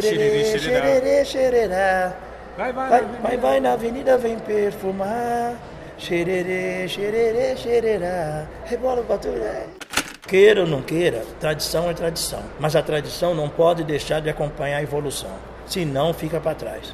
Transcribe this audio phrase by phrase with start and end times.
[0.00, 2.12] Xererê, xererê, xererá.
[2.56, 5.56] Vai, vai, Vai, vai, vai na avenida, vem perfumar.
[5.98, 8.46] Xererê, xererê, xererá.
[8.64, 9.66] Rebola o baturé.
[10.26, 12.42] Queira ou não queira, tradição é tradição.
[12.58, 15.30] Mas a tradição não pode deixar de acompanhar a evolução.
[15.66, 16.92] Senão fica para trás.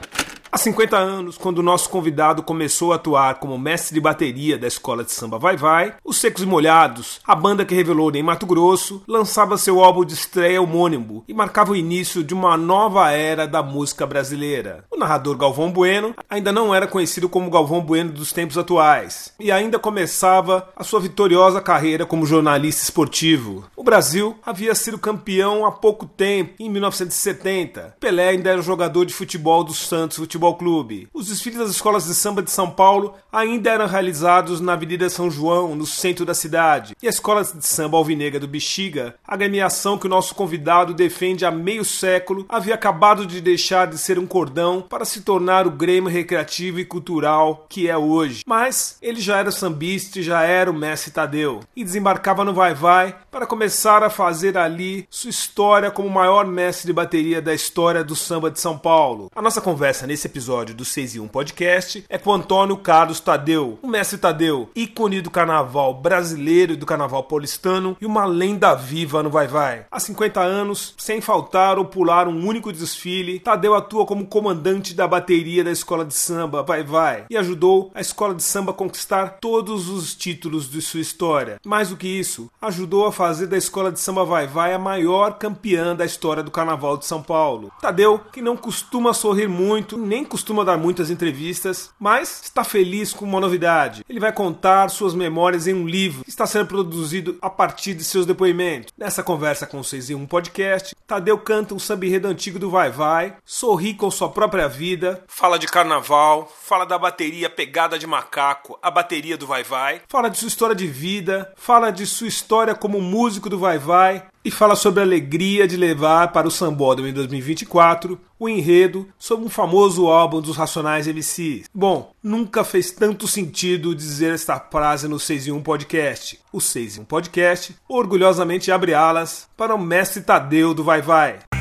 [0.53, 4.67] Há 50 anos, quando o nosso convidado começou a atuar como mestre de bateria da
[4.67, 8.47] escola de samba Vai Vai, os Secos e Molhados, a banda que revelou em Mato
[8.47, 13.47] Grosso, lançava seu álbum de estreia homônimo e marcava o início de uma nova era
[13.47, 14.85] da música brasileira.
[14.91, 19.53] O narrador Galvão Bueno ainda não era conhecido como Galvão Bueno dos tempos atuais e
[19.53, 23.67] ainda começava a sua vitoriosa carreira como jornalista esportivo.
[23.77, 27.95] O Brasil havia sido campeão há pouco tempo, em 1970.
[28.01, 31.09] Pelé ainda era jogador de futebol do Santos Futebol Clube.
[31.13, 35.31] Os desfiles das escolas de samba de São Paulo ainda eram realizados na Avenida São
[35.31, 36.97] João, no centro da cidade.
[37.03, 41.45] E a escola de samba alvinegra do Bexiga, a agremiação que o nosso convidado defende
[41.45, 45.71] há meio século, havia acabado de deixar de ser um cordão para se tornar o
[45.71, 48.43] Grêmio recreativo e cultural que é hoje.
[48.47, 51.61] Mas ele já era sambista e já era o mestre Tadeu.
[51.75, 56.47] E desembarcava no Vai Vai para começar a fazer ali sua história como o maior
[56.47, 59.31] mestre de bateria da história do samba de São Paulo.
[59.35, 63.79] A nossa conversa nesse episódio do 6 e 1 Podcast é com Antônio Carlos Tadeu,
[63.83, 69.23] o mestre Tadeu, ícone do carnaval brasileiro e do carnaval paulistano e uma lenda viva
[69.23, 69.87] no Vai Vai.
[69.91, 75.09] Há 50 anos, sem faltar ou pular um único desfile, Tadeu atua como comandante da
[75.09, 79.39] bateria da escola de samba Vai Vai e ajudou a escola de samba a conquistar
[79.41, 81.61] todos os títulos de sua história.
[81.67, 85.39] Mais do que isso, ajudou a fazer da escola de samba Vai Vai a maior
[85.39, 87.73] campeã da história do carnaval de São Paulo.
[87.81, 93.25] Tadeu, que não costuma sorrir muito, nem costuma dar muitas entrevistas, mas está feliz com
[93.25, 94.05] uma novidade.
[94.09, 98.05] Ele vai contar suas memórias em um livro que está sendo produzido a partir de
[98.05, 98.93] seus depoimentos.
[98.97, 102.91] Nessa conversa com 6 em 1 Podcast, Tadeu canta um samba enredo antigo do Vai
[102.91, 108.79] Vai, sorri com sua própria vida, fala de carnaval, fala da bateria pegada de macaco,
[108.83, 112.75] a bateria do Vai Vai, fala de sua história de vida, fala de sua história
[112.75, 117.09] como músico do Vai Vai, e fala sobre a alegria de levar para o Sambódromo
[117.09, 121.69] em 2024 o enredo sobre um famoso álbum dos Racionais MCs.
[121.75, 126.41] Bom, nunca fez tanto sentido dizer esta frase no 6 em 1 Podcast.
[126.51, 131.60] O 6 em 1 Podcast orgulhosamente abre alas para o mestre Tadeu do Vai Vai.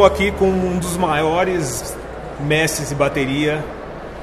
[0.00, 1.94] Estou aqui com um dos maiores
[2.40, 3.62] mestres de bateria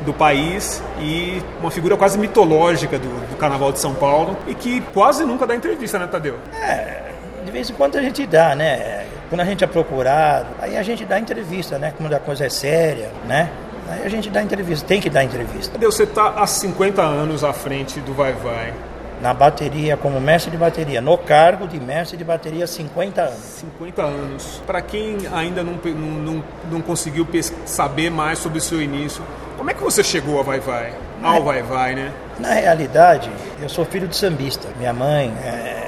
[0.03, 4.81] do país e uma figura quase mitológica do, do Carnaval de São Paulo e que
[4.81, 6.37] quase nunca dá entrevista, né, Tadeu?
[6.59, 7.11] É,
[7.45, 9.05] de vez em quando a gente dá, né?
[9.29, 11.93] Quando a gente é procurado, aí a gente dá entrevista, né?
[11.95, 13.47] Quando a coisa é séria, né?
[13.87, 15.73] Aí a gente dá entrevista, tem que dar entrevista.
[15.73, 18.73] Tadeu, você está há 50 anos à frente do Vai Vai.
[19.21, 23.39] Na bateria, como mestre de bateria, no cargo de mestre de bateria há 50 anos.
[23.39, 24.61] 50 anos.
[24.65, 27.27] Para quem ainda não, não, não, conseguiu
[27.65, 29.23] saber mais sobre o seu início,
[29.57, 30.93] como é que você chegou ao Vai Vai?
[31.23, 32.11] Ao Vai Vai, né?
[32.39, 33.29] Na realidade,
[33.59, 34.67] eu sou filho de sambista.
[34.77, 35.86] Minha mãe é,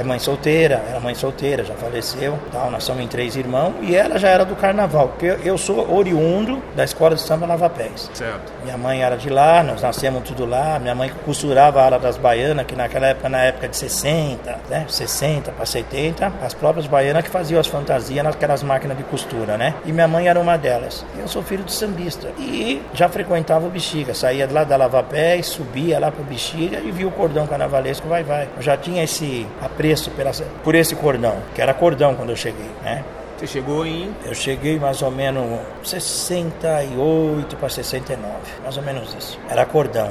[0.00, 2.38] é mãe solteira, era mãe solteira, já faleceu.
[2.50, 5.94] Tal, nós somos em três irmãos e ela já era do carnaval, porque eu, sou
[5.94, 8.10] oriundo da escola de samba Lava Pés.
[8.14, 8.50] Certo.
[8.64, 10.78] Minha mãe era de lá, nós nascemos tudo lá.
[10.78, 14.86] Minha mãe costurava a ala das baianas, que naquela época, na época de 60, né?
[14.88, 19.74] 60 para 70, as próprias baianas que faziam as fantasias naquelas máquinas de costura, né?
[19.84, 21.04] E minha mãe era uma delas.
[21.18, 22.28] Eu sou filho de sambista.
[22.38, 26.90] E já frequentava o Bexiga, saía lá da Lava Pés, subia lá pro Bexiga e
[26.90, 28.48] via o cordão carnavalesco vai vai.
[28.56, 32.70] Eu já tinha esse apreço pela, por esse cordão, que era cordão quando eu cheguei,
[32.82, 33.04] né?
[33.40, 38.18] Você chegou em Eu cheguei mais ou menos 68 para 69,
[38.62, 39.40] mais ou menos isso.
[39.48, 40.10] Era cordão.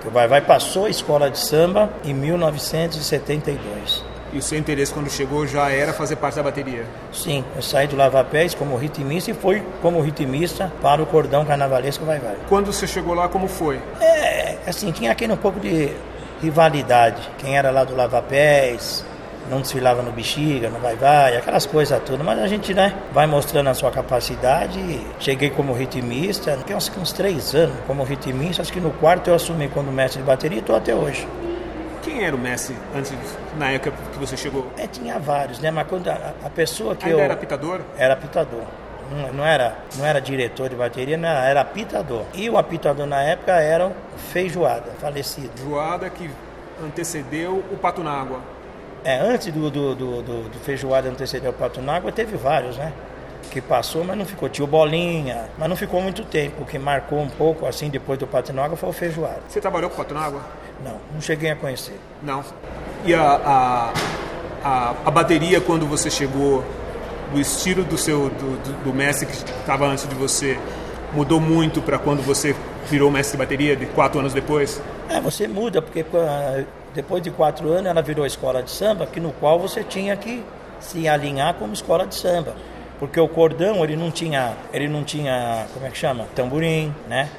[0.00, 4.02] Que o Vai Vai passou a escola de samba em 1972.
[4.32, 6.86] E o seu interesse quando chegou já era fazer parte da bateria?
[7.12, 11.44] Sim, eu saí do Lava Pés como ritmista e fui como ritmista para o cordão
[11.44, 12.36] carnavalesco Vai Vai.
[12.48, 13.78] Quando você chegou lá, como foi?
[14.00, 15.92] É, assim, tinha aquele um pouco de
[16.40, 17.28] rivalidade.
[17.38, 19.04] Quem era lá do Lava Pés,
[19.50, 22.22] não desfilava no Bexiga, no Vai Vai, aquelas coisas tudo.
[22.22, 24.80] Mas a gente, né, vai mostrando a sua capacidade.
[25.18, 28.62] Cheguei como ritmista, fiquei uns, uns três anos como ritmista.
[28.62, 31.26] Acho que no quarto eu assumi como mestre de bateria e estou até hoje.
[32.02, 33.12] Quem era o Messi antes,
[33.58, 34.72] na época que você chegou?
[34.78, 35.70] É, tinha vários, né?
[35.70, 37.24] Mas quando a, a pessoa que Ainda eu...
[37.24, 37.80] era pitador?
[37.98, 38.62] Era pitador.
[39.10, 42.24] não, não, era, não era diretor de bateria, não era, era apitador.
[42.32, 43.94] E o apitador na época era o
[44.32, 45.50] Feijoada, falecido.
[45.56, 46.30] Feijoada que
[46.82, 48.40] antecedeu o Patunágua.
[49.04, 52.92] É, antes do, do, do, do, do Feijoada anteceder o Patunágua, teve vários, né?
[53.50, 54.48] que passou, mas não ficou.
[54.48, 56.62] Tio Bolinha, mas não ficou muito tempo.
[56.62, 59.40] O que marcou um pouco, assim, depois do Patunágua foi o Feijoada.
[59.48, 60.40] Você trabalhou com o Patunágua?
[60.84, 61.98] Não, não cheguei a conhecer.
[62.22, 62.44] Não.
[63.04, 63.92] E a, a,
[64.64, 66.64] a, a bateria, quando você chegou,
[67.32, 70.58] do estilo do seu do, do, do mestre que estava antes de você,
[71.12, 72.54] mudou muito para quando você
[72.88, 74.82] virou mestre de bateria, de quatro anos depois?
[75.08, 76.04] É, você muda, porque
[76.94, 80.44] depois de quatro anos ela virou escola de samba, que no qual você tinha que
[80.78, 82.54] se alinhar como escola de samba
[83.00, 86.26] porque o cordão ele não tinha, ele não tinha, como é que chama?
[86.36, 87.30] Tamborim, né?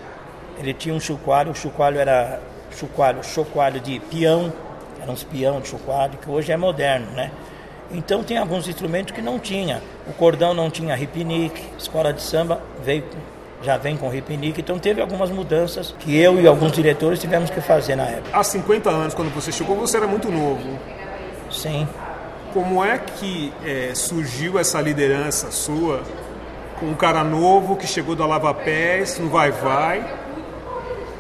[0.57, 4.51] Ele tinha um chocalho, o chocalho era chocalho, chocalho de peão,
[4.99, 7.31] eram uns peão de chocalho, que hoje é moderno, né?
[7.91, 9.83] Então tem alguns instrumentos que não tinha.
[10.07, 13.03] O cordão não tinha ripinique, escola de samba veio
[13.61, 17.61] já vem com ripinique, então teve algumas mudanças que eu e alguns diretores tivemos que
[17.61, 18.37] fazer na época.
[18.37, 20.79] Há 50 anos, quando você chegou, você era muito novo.
[21.49, 21.87] Sim.
[22.53, 26.01] Como é que é, surgiu essa liderança sua
[26.79, 30.03] com um cara novo que chegou da Lava Pés, no Vai Vai,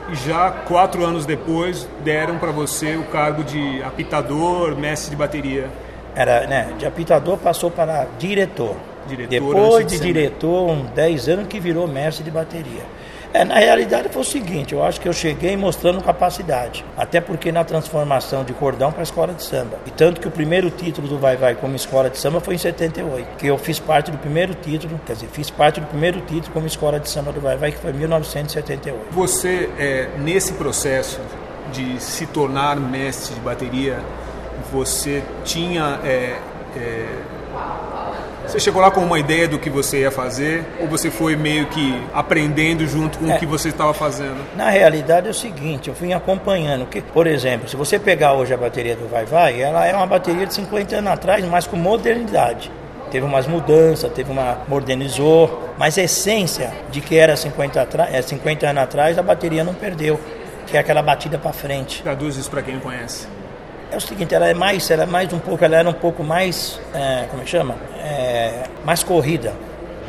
[0.09, 5.69] e já quatro anos depois deram para você o cargo de apitador, mestre de bateria?
[6.15, 8.75] Era, né, de apitador passou para diretor.
[9.07, 12.83] Diretor depois de, de diretor, uns 10 anos que virou mestre de bateria.
[13.33, 17.49] É, na realidade foi o seguinte, eu acho que eu cheguei mostrando capacidade, até porque
[17.49, 19.79] na transformação de cordão para a escola de samba.
[19.85, 22.57] E tanto que o primeiro título do Vai Vai como escola de samba foi em
[22.57, 26.51] 78, que eu fiz parte do primeiro título, quer dizer, fiz parte do primeiro título
[26.51, 29.05] como escola de samba do Vai Vai, que foi em 1978.
[29.11, 31.21] Você, é, nesse processo
[31.71, 33.99] de se tornar mestre de bateria,
[34.73, 36.37] você tinha é,
[36.75, 37.05] é,
[38.51, 41.67] você chegou lá com uma ideia do que você ia fazer ou você foi meio
[41.67, 44.35] que aprendendo junto com é, o que você estava fazendo?
[44.57, 46.85] Na realidade é o seguinte, eu fui acompanhando.
[46.85, 50.05] Que, por exemplo, se você pegar hoje a bateria do Vai Vai, ela é uma
[50.05, 52.69] bateria de 50 anos atrás, mas com modernidade.
[53.09, 57.87] Teve umas mudanças, teve uma modernizou, mas a essência de que era 50,
[58.21, 60.19] 50 é, anos atrás, a bateria não perdeu,
[60.67, 62.03] que é aquela batida para frente.
[62.03, 63.27] Traduz isso para quem não conhece.
[63.91, 66.23] É o seguinte, ela é mais, ela é mais um pouco, ela era um pouco
[66.23, 67.75] mais, é, como é chama?
[67.99, 69.53] É, mais corrida,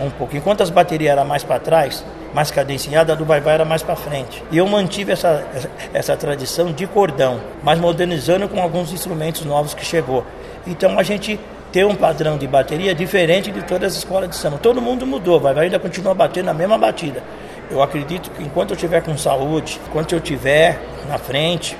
[0.00, 0.36] um pouco.
[0.36, 3.96] Enquanto as baterias eram mais para trás, mais cadenciada, a do vai-vai era mais para
[3.96, 4.40] frente.
[4.52, 5.44] E eu mantive essa,
[5.92, 10.24] essa tradição de cordão, mas modernizando com alguns instrumentos novos que chegou.
[10.64, 11.40] Então a gente
[11.72, 14.58] tem um padrão de bateria diferente de todas as escolas de samba.
[14.58, 17.22] Todo mundo mudou, vai-vai ainda continua batendo a mesma batida.
[17.68, 21.76] Eu acredito que enquanto eu tiver com saúde, enquanto eu tiver na frente,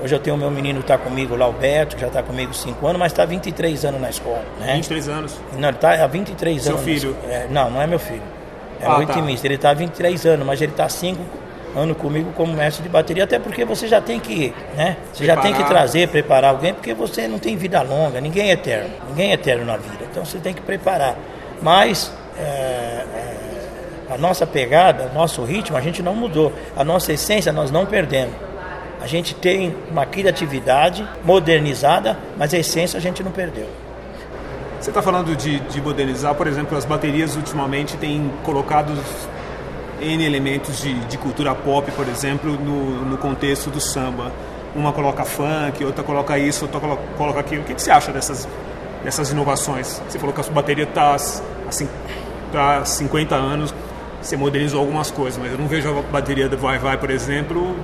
[0.00, 2.22] Hoje eu tenho o meu menino que está comigo lá, o Beto, que já está
[2.22, 4.44] comigo 5 anos, mas está 23 anos na escola.
[4.60, 4.74] Né?
[4.74, 5.40] 23 anos?
[5.58, 6.84] Não, ele está há 23 Seu anos.
[6.84, 7.16] Seu filho?
[7.28, 8.22] É, não, não é meu filho.
[8.80, 9.12] É ah, um tá.
[9.12, 9.46] otimista.
[9.46, 11.20] Ele está há 23 anos, mas ele está 5
[11.74, 14.96] anos comigo como mestre de bateria, até porque você já tem que, né?
[15.12, 15.36] Você preparar.
[15.36, 18.90] já tem que trazer, preparar alguém, porque você não tem vida longa, ninguém é eterno,
[19.08, 20.04] ninguém é eterno na vida.
[20.10, 21.16] Então você tem que preparar.
[21.60, 23.38] Mas é, é,
[24.10, 26.52] a nossa pegada, o nosso ritmo, a gente não mudou.
[26.76, 28.47] A nossa essência nós não perdemos.
[29.00, 33.68] A gente tem uma criatividade modernizada, mas a essência a gente não perdeu.
[34.80, 38.92] Você está falando de, de, modernizar, por exemplo, as baterias ultimamente têm colocado
[40.00, 44.32] N elementos de, de cultura pop, por exemplo, no, no, contexto do samba.
[44.76, 47.62] Uma coloca funk, outra coloca isso, outra coloca, coloca aquilo.
[47.62, 48.48] O que, que você acha dessas,
[49.02, 50.00] dessas inovações?
[50.08, 51.88] Você falou que a sua bateria está assim,
[52.54, 53.74] há 50 anos,
[54.22, 57.74] você modernizou algumas coisas, mas eu não vejo a bateria do Vai Vai, por exemplo,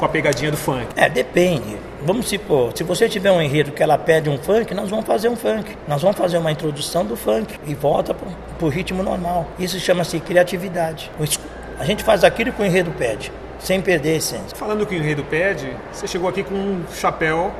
[0.00, 0.86] com a pegadinha do funk?
[0.96, 1.76] É, depende.
[2.02, 5.28] Vamos supor, se você tiver um enredo que ela pede um funk, nós vamos fazer
[5.28, 5.76] um funk.
[5.86, 9.46] Nós vamos fazer uma introdução do funk e volta para o ritmo normal.
[9.58, 11.10] Isso chama-se criatividade.
[11.78, 14.56] A gente faz aquilo que o enredo pede, sem perder a essência.
[14.56, 17.52] Falando que o enredo pede, você chegou aqui com um chapéu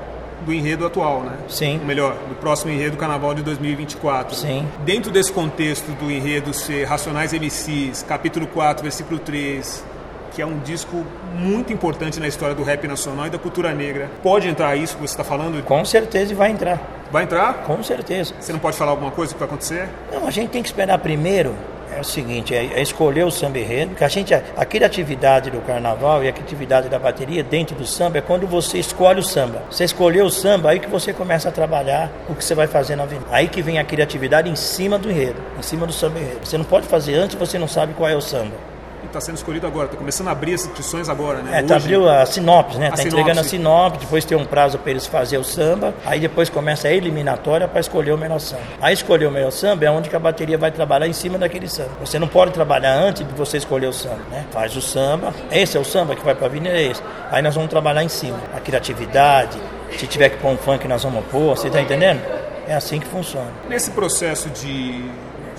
[0.47, 1.37] do enredo atual, né?
[1.49, 1.78] Sim.
[1.80, 4.35] Ou melhor, do próximo enredo do Carnaval de 2024.
[4.35, 4.66] Sim.
[4.85, 9.85] Dentro desse contexto do enredo ser Racionais MCs, capítulo 4, versículo 3,
[10.30, 14.10] que é um disco muito importante na história do rap nacional e da cultura negra.
[14.22, 15.62] Pode entrar isso que você está falando?
[15.64, 16.80] Com certeza vai entrar.
[17.10, 17.64] Vai entrar?
[17.64, 18.34] Com certeza.
[18.38, 19.88] Você não pode falar alguma coisa que vai acontecer?
[20.12, 21.54] Não, a gente tem que esperar primeiro
[21.96, 25.60] é o seguinte, é, é escolher o samba enredo, que a gente, a criatividade do
[25.60, 29.62] carnaval e a criatividade da bateria dentro do samba é quando você escolhe o samba.
[29.70, 32.96] Você escolheu o samba, aí que você começa a trabalhar o que você vai fazer
[32.96, 33.26] na avenida.
[33.30, 36.40] Aí que vem a criatividade em cima do enredo, em cima do samba enredo.
[36.44, 38.69] Você não pode fazer antes, você não sabe qual é o samba.
[39.11, 41.59] Está sendo escolhido agora, está começando a abrir as inscrições agora, né?
[41.59, 42.90] É, tá abriu a sinopse, né?
[42.90, 46.49] Está entregando a sinopse, depois tem um prazo para eles fazer o samba, aí depois
[46.49, 48.62] começa a eliminatória para escolher o melhor samba.
[48.81, 51.69] Aí escolher o melhor samba é onde que a bateria vai trabalhar em cima daquele
[51.69, 51.90] samba.
[51.99, 54.47] Você não pode trabalhar antes de você escolher o samba, né?
[54.52, 57.02] Faz o samba, esse é o samba que vai para a avenida, é esse.
[57.33, 58.38] Aí nós vamos trabalhar em cima.
[58.55, 59.59] A criatividade,
[59.99, 62.21] se tiver que pôr um funk, nós vamos pôr, você tá entendendo?
[62.69, 63.50] É assim que funciona.
[63.69, 65.05] Nesse processo de,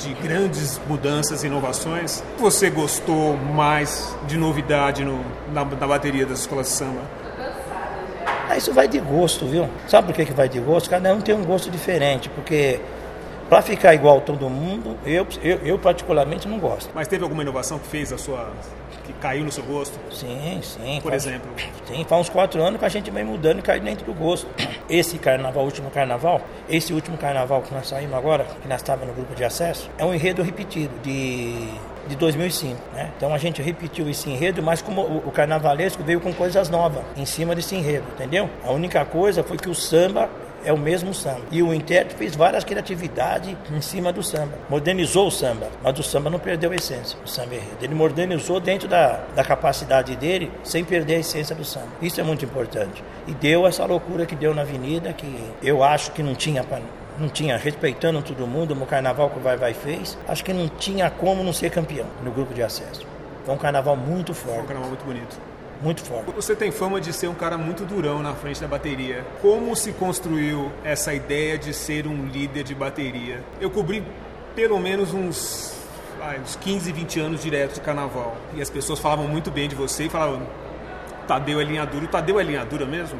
[0.03, 6.39] de grandes mudanças e inovações, você gostou mais de novidade no, na, na bateria das
[6.39, 7.01] escolas de samba?
[8.49, 9.69] Ah, isso vai de gosto, viu?
[9.87, 10.89] Sabe por que, que vai de gosto?
[10.89, 12.81] Cada um tem um gosto diferente, porque
[13.51, 16.89] para ficar igual a todo mundo, eu, eu, eu particularmente não gosto.
[16.95, 18.49] Mas teve alguma inovação que fez a sua.
[19.03, 19.99] que caiu no seu gosto?
[20.09, 20.99] Sim, sim.
[21.03, 21.49] Por faz- exemplo?
[21.85, 24.47] Sim, faz uns quatro anos que a gente vem mudando e cai dentro do gosto.
[24.89, 26.39] Esse carnaval, último carnaval,
[26.69, 30.05] esse último carnaval que nós saímos agora, que nós estávamos no grupo de acesso, é
[30.05, 31.53] um enredo repetido de,
[32.07, 33.11] de 2005, né?
[33.17, 37.03] Então a gente repetiu esse enredo, mas como o, o carnavalesco veio com coisas novas
[37.17, 38.49] em cima desse enredo, entendeu?
[38.63, 40.29] A única coisa foi que o samba
[40.65, 41.41] é o mesmo samba.
[41.51, 44.57] E o intérprete fez várias criatividades em cima do samba.
[44.69, 47.77] Modernizou o samba, mas o samba não perdeu a essência, o samba enredo.
[47.81, 51.87] Ele modernizou dentro da, da capacidade dele, sem perder a essência do samba.
[52.01, 53.03] Isso é muito importante.
[53.27, 56.63] E deu essa loucura que deu na avenida, que eu acho que não tinha
[57.19, 60.67] não tinha, respeitando todo mundo, no carnaval que o Vai Vai fez, acho que não
[60.67, 63.05] tinha como não ser campeão no grupo de acesso.
[63.45, 65.37] Foi um carnaval muito Foi um forte, canal muito bonito.
[65.81, 66.31] Muito forte.
[66.31, 69.25] Você tem fama de ser um cara muito durão na frente da bateria.
[69.41, 73.43] Como se construiu essa ideia de ser um líder de bateria?
[73.59, 74.03] Eu cobri
[74.55, 75.73] pelo menos uns,
[76.19, 78.37] vai, uns 15, 20 anos direto de carnaval.
[78.53, 80.41] E as pessoas falavam muito bem de você e falavam:
[81.27, 82.05] Tadeu é linha dura.
[82.05, 83.19] O Tadeu é linha dura mesmo?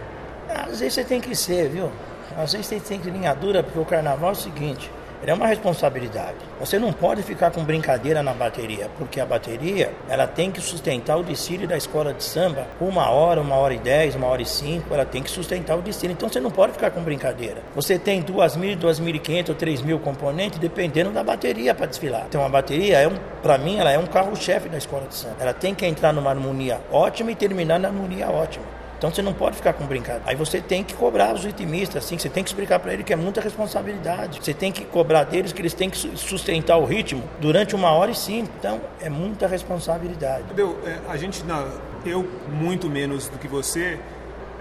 [0.49, 1.91] Às vezes você tem que ser, viu?
[2.37, 4.89] Às vezes você tem que ir linha dura, porque o carnaval é o seguinte,
[5.29, 6.37] é uma responsabilidade.
[6.59, 11.17] Você não pode ficar com brincadeira na bateria, porque a bateria, ela tem que sustentar
[11.17, 14.45] o desfile da escola de samba uma hora, uma hora e dez, uma hora e
[14.45, 16.13] cinco, ela tem que sustentar o desfile.
[16.13, 17.57] Então você não pode ficar com brincadeira.
[17.75, 21.85] Você tem duas mil, duas mil e quinhentos, três mil componentes, dependendo da bateria para
[21.85, 22.25] desfilar.
[22.27, 25.35] Então a bateria, é um, para mim, ela é um carro-chefe da escola de samba.
[25.39, 28.80] Ela tem que entrar numa harmonia ótima e terminar na harmonia ótima.
[29.01, 30.21] Então você não pode ficar com brincadeira.
[30.27, 33.11] Aí você tem que cobrar os ritmistas, assim, você tem que explicar para ele que
[33.11, 34.39] é muita responsabilidade.
[34.43, 37.89] Você tem que cobrar deles que eles têm que su- sustentar o ritmo durante uma
[37.93, 38.51] hora e cinco.
[38.59, 40.43] Então é muita responsabilidade.
[40.49, 41.67] Tadeu, é, a gente, na-
[42.05, 43.97] eu muito menos do que você,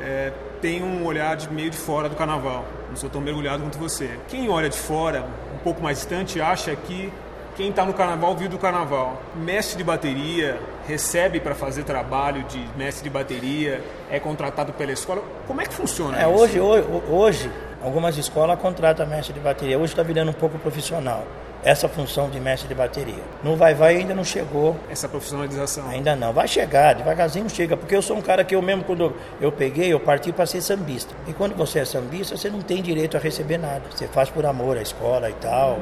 [0.00, 0.32] é,
[0.62, 2.64] tem um olhar de meio de fora do carnaval.
[2.88, 4.08] Não sou tão mergulhado quanto você.
[4.28, 5.22] Quem olha de fora,
[5.54, 7.12] um pouco mais distante, acha que
[7.60, 9.20] quem está no carnaval vive do carnaval.
[9.36, 15.22] Mestre de bateria recebe para fazer trabalho de mestre de bateria, é contratado pela escola.
[15.46, 16.30] Como é que funciona É, isso?
[16.30, 17.52] hoje, hoje, hoje,
[17.84, 19.78] algumas escolas contratam mestre de bateria.
[19.78, 21.22] Hoje está virando um pouco profissional
[21.62, 23.22] essa função de mestre de bateria.
[23.44, 25.86] No Vai Vai ainda não chegou Essa profissionalização.
[25.86, 29.14] Ainda não, vai chegar, devagarzinho chega, porque eu sou um cara que eu mesmo, quando
[29.38, 31.14] eu peguei, eu parti para ser sambista.
[31.28, 33.82] E quando você é sambista, você não tem direito a receber nada.
[33.90, 35.78] Você faz por amor à escola e tal.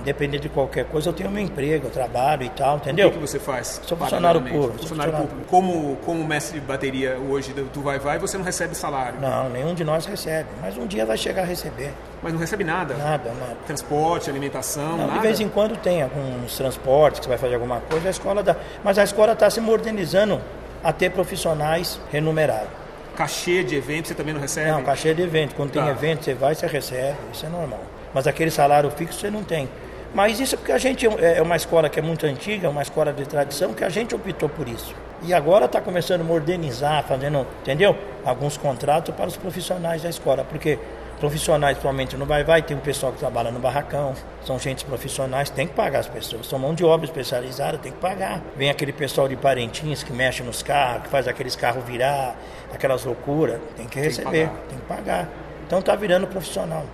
[0.00, 3.10] Independente de qualquer coisa, eu tenho meu emprego, eu trabalho e tal, O entendeu?
[3.10, 3.80] que, que você faz?
[3.86, 5.36] Sou funcionário público, Funcionário público.
[5.48, 9.20] Como, como mestre de bateria hoje do Vai Vai, você não recebe salário.
[9.20, 11.92] Não, nenhum de nós recebe, mas um dia vai chegar a receber.
[12.22, 12.94] Mas não recebe nada.
[12.94, 13.56] Nada, nada.
[13.66, 15.12] Transporte, alimentação, Não, nada.
[15.12, 18.42] de vez em quando tem alguns transportes que você vai fazer alguma coisa, a escola
[18.42, 18.56] dá.
[18.82, 20.40] Mas a escola está se modernizando
[20.82, 22.68] a ter profissionais remunerados.
[23.16, 24.70] Cachê de evento você também não recebe?
[24.70, 25.54] Não, cachê de evento.
[25.54, 25.90] Quando tem Tá.
[25.90, 27.80] evento, você vai, você recebe, isso é normal.
[28.14, 29.68] Mas aquele salário fixo você não tem.
[30.14, 32.82] Mas isso é porque a gente é é uma escola que é muito antiga, uma
[32.82, 34.94] escola de tradição, que a gente optou por isso.
[35.22, 37.96] E agora está começando a modernizar, fazendo, entendeu?
[38.24, 40.78] Alguns contratos para os profissionais da escola, porque
[41.18, 45.50] profissionais, principalmente no Vai Vai, tem um pessoal que trabalha no barracão, são gente profissionais,
[45.50, 48.40] tem que pagar as pessoas, são mão de obra especializada, tem que pagar.
[48.56, 52.36] Vem aquele pessoal de Parintins que mexe nos carros, que faz aqueles carros virar,
[52.72, 54.62] aquelas loucuras, tem que receber, pagar.
[54.68, 55.28] tem que pagar.
[55.66, 56.84] Então tá virando profissional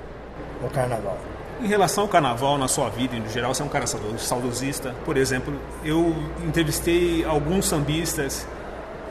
[0.62, 1.35] o carnaval.
[1.60, 4.94] Em relação ao carnaval na sua vida, no geral, você é um cara saudo- saudosista.
[5.04, 6.14] Por exemplo, eu
[6.46, 8.46] entrevistei alguns sambistas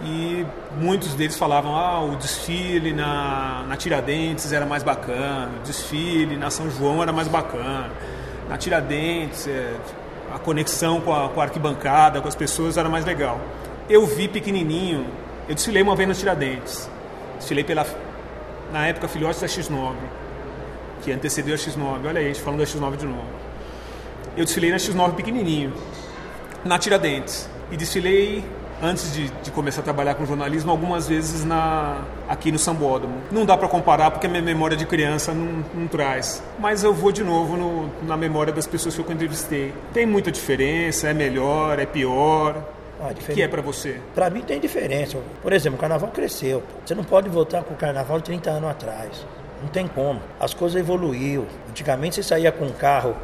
[0.04, 0.46] e
[0.80, 6.52] muitos deles falavam ah, o desfile na, na Tiradentes era mais bacana, o desfile na
[6.52, 7.90] São João era mais bacana.
[8.48, 9.74] Na Tiradentes, é,
[10.32, 13.40] a conexão com a, com a arquibancada, com as pessoas era mais legal.
[13.90, 15.08] Eu vi pequenininho,
[15.50, 16.88] eu desfilei uma vez na Tiradentes.
[17.40, 17.88] Desfilei pela,
[18.72, 19.94] na época, filhotes da X9
[21.06, 22.08] que antecedeu a X9.
[22.08, 23.28] Olha aí, a gente falando da X9 de novo.
[24.36, 25.72] Eu desfilei na X9 pequenininho,
[26.66, 27.48] na Tiradentes.
[27.72, 28.44] E desfilei,
[28.82, 33.22] antes de, de começar a trabalhar com jornalismo, algumas vezes na, aqui no Sambódromo.
[33.32, 36.42] Não dá para comparar porque a minha memória de criança não, não traz.
[36.60, 39.74] Mas eu vou de novo no, na memória das pessoas que eu entrevistei.
[39.94, 42.64] Tem muita diferença, é melhor, é pior.
[43.00, 44.00] Ah, o que é para você?
[44.16, 45.20] Para mim tem diferença.
[45.42, 46.64] Por exemplo, o carnaval cresceu.
[46.84, 49.26] Você não pode voltar com o carnaval de 30 anos atrás.
[49.62, 50.22] Não tem como.
[50.40, 51.46] As coisas evoluíram.
[51.70, 53.16] Antigamente você saía com um carro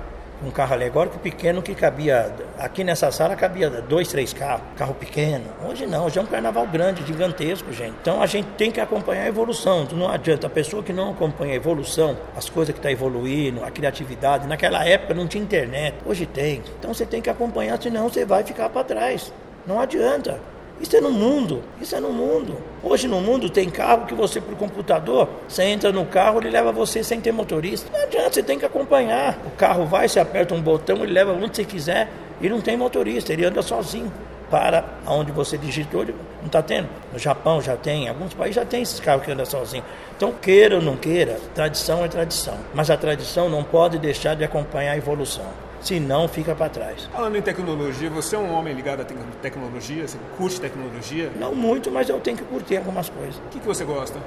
[0.43, 2.33] um carro alegórico pequeno que cabia.
[2.57, 5.45] Aqui nessa sala cabia dois, três carros, carro pequeno.
[5.67, 7.95] Hoje não, hoje é um carnaval grande, gigantesco, gente.
[8.01, 9.88] Então a gente tem que acompanhar a evolução.
[9.91, 13.63] Não adianta, a pessoa que não acompanha a evolução, as coisas que estão tá evoluindo,
[13.63, 14.47] a criatividade.
[14.47, 16.63] Naquela época não tinha internet, hoje tem.
[16.79, 19.31] Então você tem que acompanhar, senão você vai ficar para trás.
[19.65, 20.39] Não adianta.
[20.81, 22.57] Isso é no mundo, isso é no mundo.
[22.81, 26.71] Hoje no mundo tem carro que você por computador, você entra no carro, ele leva
[26.71, 27.88] você sem ter motorista.
[27.95, 29.38] Não adianta, você tem que acompanhar.
[29.45, 32.09] O carro vai, você aperta um botão, ele leva onde você quiser
[32.41, 34.11] e não tem motorista, ele anda sozinho.
[34.50, 36.89] Para onde você digitou, não está tendo.
[37.13, 39.85] No Japão já tem, alguns países já tem esses carros que andam sozinhos.
[40.17, 42.57] Então, queira ou não queira, tradição é tradição.
[42.73, 45.45] Mas a tradição não pode deixar de acompanhar a evolução
[45.81, 47.09] se não fica para trás.
[47.11, 49.05] Falando em tecnologia, você é um homem ligado à
[49.41, 50.07] tecnologia?
[50.07, 51.31] Você curte tecnologia?
[51.35, 53.35] Não muito, mas eu tenho que curtir algumas coisas.
[53.38, 54.19] O que, que você gosta?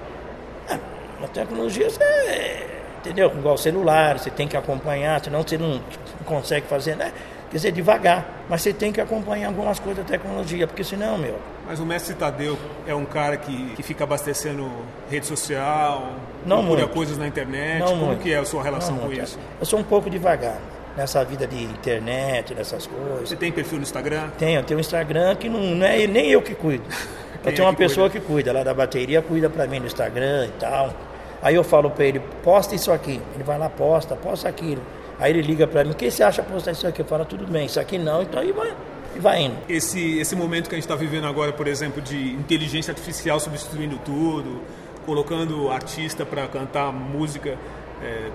[0.69, 0.79] Ah,
[1.23, 2.67] a tecnologia, você,
[2.99, 3.33] entendeu?
[3.37, 5.81] Igual celular, você tem que acompanhar, senão você não
[6.25, 7.13] consegue fazer, né?
[7.51, 11.39] Quer dizer, devagar, mas você tem que acompanhar algumas coisas da tecnologia, porque senão, meu...
[11.69, 14.69] Mas o mestre Tadeu é um cara que, que fica abastecendo
[15.09, 16.95] rede social, não procura muito.
[16.95, 18.23] coisas na internet, não como muito.
[18.23, 19.23] que é a sua relação não com muito.
[19.23, 19.39] isso?
[19.61, 20.59] Eu sou um pouco devagar
[20.97, 23.29] nessa vida de internet, dessas coisas.
[23.29, 24.31] Você tem perfil no Instagram?
[24.39, 26.85] Tenho, tenho um Instagram que não, não é nem eu que cuido.
[27.45, 28.27] eu tenho uma que pessoa cuida?
[28.27, 30.95] que cuida lá da bateria, cuida para mim no Instagram e tal.
[31.43, 33.21] Aí eu falo para ele, posta isso aqui.
[33.35, 34.83] Ele vai lá, posta, posta aquilo.
[35.19, 37.03] Aí ele liga para mim, o que você acha postar isso aqui?
[37.03, 38.75] Eu falo, tudo bem, isso aqui não, então aí vai,
[39.15, 39.57] e vai indo.
[39.69, 43.97] Esse, esse momento que a gente está vivendo agora, por exemplo, de inteligência artificial substituindo
[44.05, 44.63] tudo,
[45.07, 47.57] colocando artista para cantar música
[48.03, 48.31] é,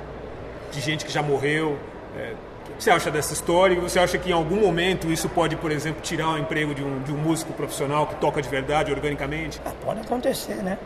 [0.71, 1.77] de gente que já morreu.
[2.17, 2.33] É,
[2.73, 3.75] o que você acha dessa história?
[3.75, 6.83] E você acha que em algum momento isso pode, por exemplo, tirar o emprego de
[6.83, 9.59] um, de um músico profissional que toca de verdade, organicamente?
[9.65, 10.77] Ah, pode acontecer, né?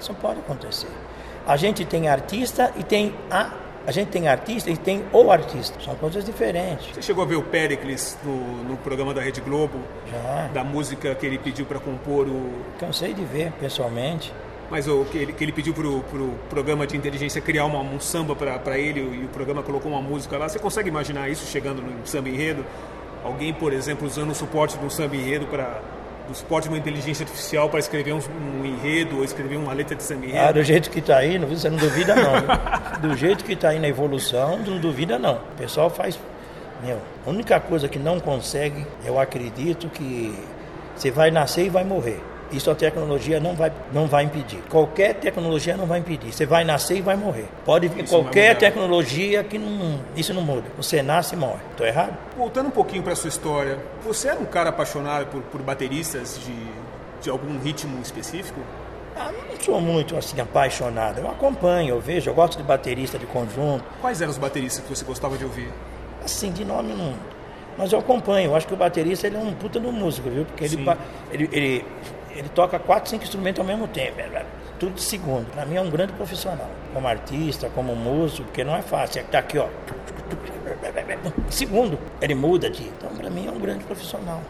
[0.00, 0.88] Isso pode acontecer.
[1.46, 3.50] A gente tem artista e tem a.
[3.84, 5.80] A gente tem artista e tem o artista.
[5.80, 6.94] São coisas diferentes.
[6.94, 9.76] Você chegou a ver o Pericles no, no programa da Rede Globo?
[10.08, 10.46] Já.
[10.54, 12.52] Da música que ele pediu para compor o.
[12.78, 14.32] Cansei de ver, pessoalmente.
[14.72, 18.00] Mas o que ele, que ele pediu pro, pro programa de inteligência criar uma, um
[18.00, 20.48] samba para ele e o programa colocou uma música lá.
[20.48, 22.64] Você consegue imaginar isso chegando no samba enredo?
[23.22, 25.78] Alguém, por exemplo, usando o suporte de um samba enredo para
[26.26, 28.20] do suporte de uma inteligência artificial para escrever um,
[28.60, 30.42] um, enredo ou escrever uma letra de samba enredo?
[30.42, 33.10] Ah, do jeito que está indo, você não duvida não.
[33.10, 35.34] do jeito que está aí na evolução, não duvida não.
[35.34, 36.18] O pessoal faz.
[36.82, 40.34] Meu, a única coisa que não consegue, eu acredito que
[40.96, 42.31] você vai nascer e vai morrer.
[42.52, 44.58] Isso a tecnologia não vai, não vai impedir.
[44.68, 46.32] Qualquer tecnologia não vai impedir.
[46.32, 47.48] Você vai nascer e vai morrer.
[47.64, 50.64] Pode vir Isso qualquer tecnologia que não, isso não muda.
[50.76, 51.60] Você nasce e morre.
[51.70, 52.16] Estou errado?
[52.36, 56.54] Voltando um pouquinho para sua história, você era um cara apaixonado por, por bateristas de,
[57.22, 58.60] de algum ritmo específico?
[59.16, 61.18] Ah, eu não sou muito assim apaixonado.
[61.20, 63.84] Eu acompanho, eu vejo, eu gosto de baterista de conjunto.
[64.00, 65.70] Quais eram os bateristas que você gostava de ouvir?
[66.24, 67.14] Assim, de nome não.
[67.76, 68.50] Mas eu acompanho.
[68.50, 70.44] Eu acho que o baterista ele é um puta do músico, viu?
[70.44, 70.76] Porque ele,
[71.30, 71.84] ele, ele,
[72.34, 74.20] ele toca quatro, cinco instrumentos ao mesmo tempo.
[74.20, 74.44] é,
[74.78, 75.46] Tudo de segundo.
[75.52, 76.68] Para mim é um grande profissional.
[76.92, 79.20] Como artista, como músico, porque não é fácil.
[79.20, 79.66] É que tá aqui, ó.
[81.50, 82.82] Segundo, ele muda de.
[82.84, 84.40] Então, para mim é um grande profissional.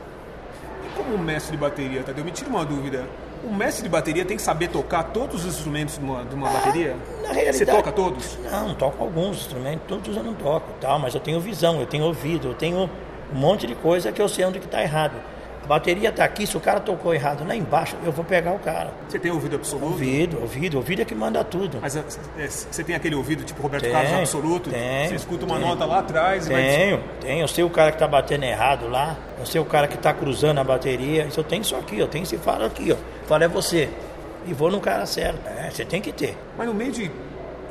[0.87, 3.05] E como mestre de bateria, Tadeu, me tira uma dúvida.
[3.45, 6.49] O mestre de bateria tem que saber tocar todos os instrumentos de uma, de uma
[6.49, 6.97] bateria?
[7.23, 8.38] Na Você realidade, toca todos?
[8.49, 12.05] Não, toco alguns instrumentos, todos eu não toco, tal, mas eu tenho visão, eu tenho
[12.05, 12.88] ouvido, eu tenho
[13.35, 15.14] um monte de coisa que eu sei onde que está errado.
[15.64, 18.59] A bateria está aqui, se o cara tocou errado lá embaixo, eu vou pegar o
[18.59, 18.90] cara.
[19.09, 19.87] Você tem ouvido absoluto?
[19.87, 21.79] Ouvido, ouvido, ouvido é que manda tudo.
[21.81, 22.03] Mas é,
[22.38, 24.70] é, você tem aquele ouvido tipo Roberto Tenho, Carlos absoluto?
[24.70, 25.68] tenho, você escuta uma tenho.
[25.68, 27.40] nota lá atrás e vai Tenho, tenho.
[27.42, 30.12] Eu sei o cara que está batendo errado lá, eu sei o cara que está
[30.12, 31.25] cruzando a bateria.
[31.25, 32.96] Isso eu tenho isso aqui, eu tenho esse faro aqui, ó.
[33.27, 33.88] Falo é você.
[34.46, 35.38] E vou no cara certo.
[35.46, 36.37] É, você tem que ter.
[36.59, 37.09] Mas no meio de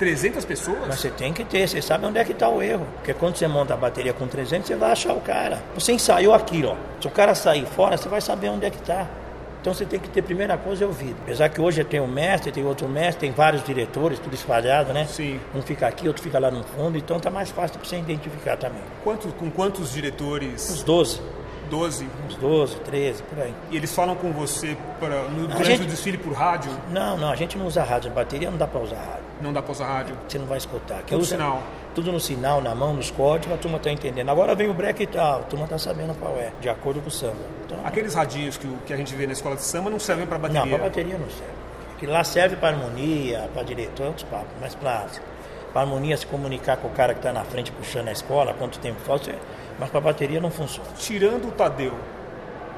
[0.02, 0.80] 300 pessoas?
[0.88, 2.88] Mas você tem que ter, você sabe onde é que está o erro.
[2.96, 5.62] Porque quando você monta a bateria com 300, você vai achar o cara.
[5.76, 6.76] Você ensaiou aquilo, ó.
[7.00, 9.06] Se o cara sair fora, você vai saber onde é que está.
[9.62, 11.16] Então você tem que ter, primeira coisa, é ouvido.
[11.22, 15.06] Apesar que hoje tem um mestre, tem outro mestre, tem vários diretores, tudo espalhado, né?
[15.06, 15.40] Sim.
[15.54, 18.58] Um fica aqui, outro fica lá no fundo, então tá mais fácil para você identificar
[18.58, 18.82] também.
[19.04, 20.68] Quantos- com quantos diretores?
[20.72, 21.22] Uns 12,
[21.70, 22.08] 12.
[22.28, 23.54] uns 12, 13, por aí.
[23.70, 26.72] E eles falam com você pra, no, durante gente- o desfile por rádio?
[26.90, 28.10] Não, não, a gente não usa rádio.
[28.10, 29.31] Bateria não dá para usar rádio.
[29.41, 30.17] Não dá usar rádio?
[30.27, 30.97] Você não vai escutar.
[30.97, 31.63] Quem Tudo usa- sinal.
[31.95, 34.30] Tudo no sinal, na mão, nos códigos, a turma tá entendendo.
[34.30, 37.10] Agora vem o break e tal, a turma tá sabendo qual é, de acordo com
[37.10, 37.36] o samba.
[37.65, 40.38] Então, Aqueles radinhos que, que a gente vê na escola de samba não servem não,
[40.39, 40.62] bateria.
[40.77, 41.51] para bateria não serve.
[41.99, 44.47] Que lá serve para harmonia, para diretor, é outros papos.
[44.62, 45.06] Mas para
[45.75, 48.99] harmonia se comunicar com o cara que está na frente puxando a escola, quanto tempo
[49.01, 49.38] falta, você-
[49.77, 50.88] mas para bateria não funciona.
[50.97, 51.93] Tirando o Tadeu,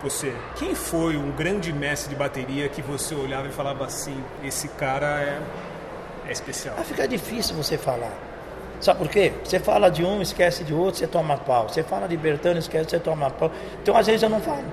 [0.02, 0.34] você.
[0.56, 5.22] Quem foi um grande mestre de bateria que você olhava e falava assim: esse cara
[5.22, 5.40] é,
[6.28, 6.76] é especial?
[6.78, 8.14] Ah, fica difícil você falar.
[8.80, 9.32] Sabe por quê?
[9.44, 11.70] Você fala de um, esquece de outro, você toma pau.
[11.70, 13.50] Você fala de Bertano, esquece, você toma pau.
[13.82, 14.64] Então, às vezes, eu não falo.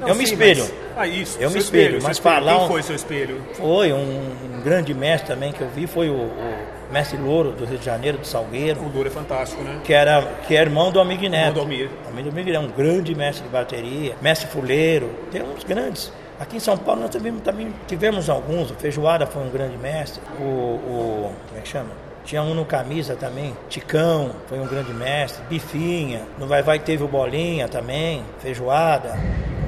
[0.00, 0.62] Não, eu sim, me espelho.
[0.62, 0.72] Mas...
[0.96, 1.38] Ah, isso.
[1.38, 2.58] Eu me espelho, espelho mas falar.
[2.58, 3.42] Quem foi seu espelho?
[3.54, 6.54] Foi um, um, grande mestre também que eu vi, foi o, o,
[6.90, 8.80] mestre Louro do Rio de Janeiro, do Salgueiro.
[8.80, 9.80] O Louro é fantástico, né?
[9.84, 11.34] Que era que é irmão do Amigo Neto.
[11.34, 11.90] Irmão do Almir.
[12.08, 16.10] Amigo do Almir é um grande mestre de bateria, mestre fuleiro, tem uns grandes.
[16.40, 18.70] Aqui em São Paulo nós também, também tivemos alguns.
[18.70, 20.22] O Feijoada foi um grande mestre.
[20.40, 21.90] O, o como é que chama?
[22.24, 27.02] Tinha um no camisa também, Ticão, foi um grande mestre, Bifinha, no Vai Vai teve
[27.02, 29.18] o Bolinha também, Feijoada,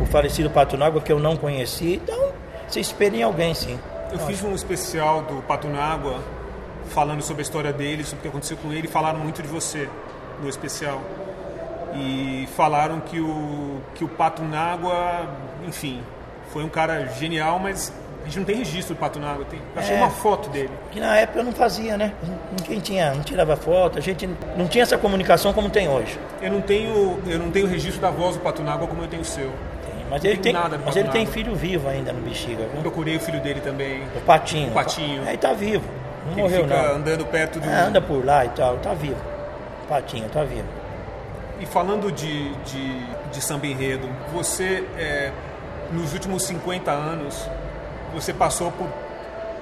[0.00, 2.30] o falecido Pato Nágua que eu não conheci, então
[2.68, 3.78] se espelha em alguém sim.
[4.12, 6.20] Eu fiz um especial do Pato Nágua
[6.90, 9.88] falando sobre a história dele, sobre o que aconteceu com ele, falaram muito de você
[10.40, 11.00] no especial.
[11.94, 15.26] E falaram que o, que o Pato Nágua,
[15.66, 16.02] enfim,
[16.52, 19.96] foi um cara genial, mas a gente não tem registro do Pato Nágua, tem, achei
[19.96, 20.70] é, uma foto dele.
[20.92, 22.12] Que na época eu não fazia, né?
[22.56, 26.18] Ninguém tinha, não tirava foto, a gente não tinha essa comunicação como tem hoje.
[26.40, 29.22] Eu não tenho, eu não tenho registro da voz do Pato Nágua como eu tenho
[29.22, 29.46] o seu.
[29.46, 30.52] Tem, mas ele tem,
[30.84, 32.82] mas ele tem filho vivo ainda no Bexiga, viu?
[32.82, 34.02] Procurei o filho dele também.
[34.16, 34.68] O Patinho.
[34.68, 35.26] O Patinho.
[35.26, 35.84] Aí tá vivo.
[36.26, 36.94] Não ele morreu fica não.
[36.96, 37.68] andando perto do.
[37.68, 39.20] É, anda por lá e tal, tá vivo.
[39.84, 40.68] O Patinho, tá vivo.
[41.58, 45.32] E falando de, de, de samba enredo, você, é,
[45.92, 47.48] nos últimos 50 anos,
[48.14, 48.88] você passou por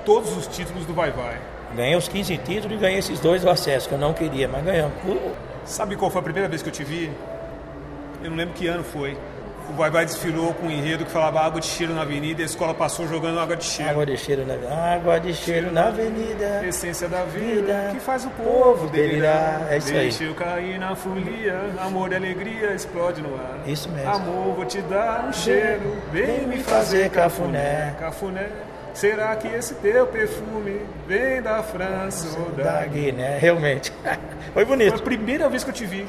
[0.05, 1.39] todos os títulos do Vai Vai.
[1.75, 4.65] Ganhei os 15 títulos e ganhei esses dois do acesso, que eu não queria, mas
[4.65, 4.95] ganhamos.
[5.65, 7.11] Sabe qual foi a primeira vez que eu te vi?
[8.23, 9.17] Eu não lembro que ano foi.
[9.71, 12.43] O Vai Vai desfilou com um enredo que falava água de cheiro na avenida e
[12.43, 13.91] a escola passou jogando água de cheiro.
[13.93, 16.67] Água de cheiro na, água de cheiro na avenida.
[16.67, 19.69] Essência da vida que faz o povo delirar.
[19.71, 20.01] É isso aí.
[20.01, 21.57] Deixa eu cair na folia,
[21.87, 23.61] amor e alegria explode no ar.
[23.65, 24.11] Isso mesmo.
[24.11, 27.95] Amor, vou te dar um cheiro, vem me fazer cafuné.
[28.01, 28.49] Cafuné.
[28.93, 33.39] Será que esse teu perfume vem da França ou da, da Guiné?
[33.39, 33.93] Realmente.
[34.53, 34.91] Foi bonito.
[34.91, 36.09] Foi a primeira vez que eu te vi.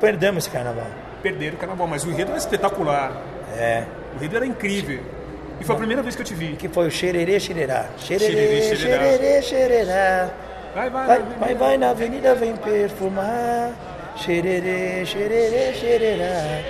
[0.00, 0.86] Perdemos esse carnaval
[1.22, 3.12] perderam o carnaval, mas o enredo era espetacular.
[3.56, 3.84] É.
[4.12, 5.00] O enredo era incrível.
[5.60, 6.56] E foi a primeira vez que eu te vi.
[6.56, 7.90] Que foi o xererê, xererá.
[7.98, 10.30] Xererê, xererê, xererá.
[10.74, 13.72] Vai, vai, vai, vai, vai na avenida, vem perfumar.
[14.16, 16.62] Xererê, xererê, xererá.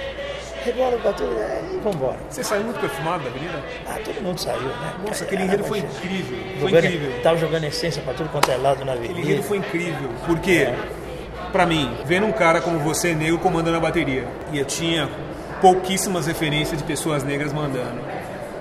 [0.65, 1.35] Rebola pra tudo
[1.73, 2.19] e vambora.
[2.29, 3.63] Você saiu muito perfumado da avenida?
[3.87, 4.95] Ah, todo mundo saiu, né?
[5.07, 6.39] Nossa, aquele enredo foi incrível.
[6.61, 7.23] Foi incrível.
[7.23, 9.15] Tava jogando essência pra tudo quanto é lado na avenida.
[9.15, 10.11] Aquele enredo foi incrível.
[10.27, 10.69] Por quê?
[10.69, 11.00] É
[11.51, 14.27] para mim, vendo um cara como você, negro, comandando a bateria.
[14.53, 15.09] E eu tinha
[15.61, 18.01] pouquíssimas referências de pessoas negras mandando.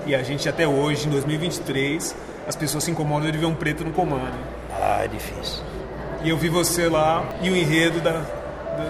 [0.06, 2.14] E a gente até hoje, em 2023,
[2.46, 4.38] as pessoas se incomodam de ver um preto no comando.
[4.72, 5.62] Ah, é difícil.
[6.22, 8.22] E eu vi você lá e o enredo da,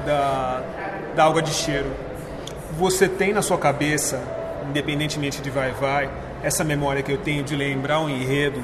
[0.05, 0.63] da,
[1.15, 1.91] da Alga de Cheiro.
[2.79, 4.23] Você tem na sua cabeça,
[4.69, 6.11] independentemente de vai vai,
[6.43, 8.63] essa memória que eu tenho de lembrar um enredo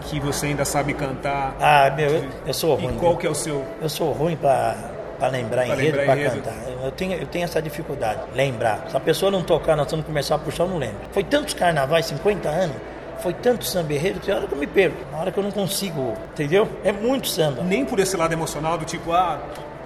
[0.00, 1.56] que você ainda sabe cantar?
[1.60, 2.96] Ah, meu, eu, eu sou ruim.
[2.96, 3.64] E qual que é o seu?
[3.80, 4.76] Eu sou ruim para
[5.20, 6.54] para lembrar pra enredo, para cantar.
[6.82, 8.86] Eu tenho, eu tenho essa dificuldade, lembrar.
[8.88, 10.96] Se a pessoa não tocar, nós vamos começar a puxar, eu não lembro.
[11.12, 12.76] Foi tantos carnavais, 50 anos,
[13.18, 15.44] foi tanto samba enredo, que tem hora que eu me perco, na hora que eu
[15.44, 16.66] não consigo, entendeu?
[16.82, 17.62] É muito samba.
[17.62, 19.38] Nem por esse lado emocional do tipo, ah...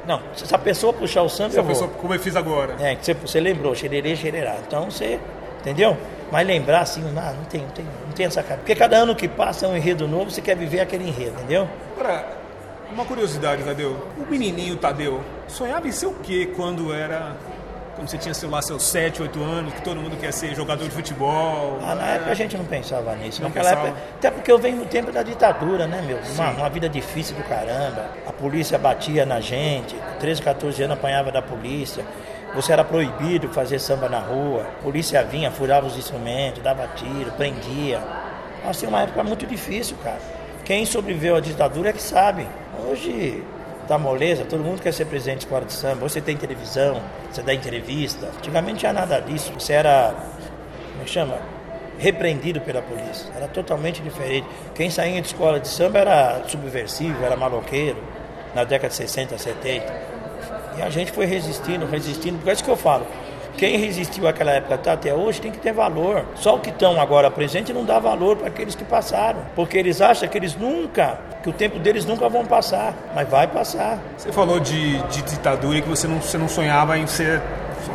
[0.06, 2.76] Não, se a pessoa puxar o samba, se eu a pessoa, como eu fiz agora.
[2.78, 4.56] É, que você, você lembrou, xererê, xererá.
[4.64, 5.18] Então você,
[5.60, 5.96] entendeu?
[6.30, 8.58] Mas lembrar assim, não, não, tem, não, tem, não tem essa cara.
[8.58, 11.68] Porque cada ano que passa é um enredo novo, você quer viver aquele enredo, entendeu?
[11.96, 12.26] Agora,
[12.92, 14.08] uma curiosidade, Tadeu.
[14.18, 17.36] O menininho Tadeu sonhava em ser o quê quando era
[17.94, 20.84] quando você tinha, sei lá, seus 7, 8 anos, que todo mundo quer ser jogador
[20.84, 21.78] de futebol.
[21.82, 23.40] Ah, na época a gente não pensava nisso.
[23.40, 23.88] Não Naquela pensava.
[23.88, 26.18] Época, até porque eu venho no tempo da ditadura, né, meu?
[26.34, 28.06] Uma, uma, vida difícil do caramba.
[28.26, 32.04] A polícia batia na gente, 13, 14 anos apanhava da polícia.
[32.54, 37.32] Você era proibido fazer samba na rua, a polícia vinha, furava os instrumentos, dava tiro,
[37.32, 38.00] prendia.
[38.64, 40.20] Nós uma época muito difícil, cara.
[40.64, 42.46] Quem sobreviveu à ditadura é que sabe.
[42.88, 43.42] Hoje
[43.88, 46.08] tá moleza, todo mundo quer ser presidente de escola de samba.
[46.08, 48.28] Você tem televisão, você dá entrevista.
[48.38, 49.52] Antigamente não tinha nada disso.
[49.58, 50.14] Você era,
[50.92, 51.38] como é chama?
[51.98, 53.32] Repreendido pela polícia.
[53.36, 54.46] Era totalmente diferente.
[54.76, 57.98] Quem saía de escola de samba era subversivo, era maloqueiro,
[58.54, 60.13] na década de 60, 70.
[60.78, 63.06] E a gente foi resistindo, resistindo, por isso que eu falo.
[63.56, 66.24] Quem resistiu àquela época até hoje tem que ter valor.
[66.34, 69.40] Só o que estão agora presente não dá valor para aqueles que passaram.
[69.54, 72.94] Porque eles acham que eles nunca, que o tempo deles nunca vão passar.
[73.14, 74.00] Mas vai passar.
[74.18, 77.40] Você falou de, de ditadura e que você não, você não sonhava em ser.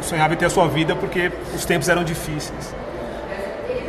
[0.02, 2.74] sonhava em ter a sua vida porque os tempos eram difíceis.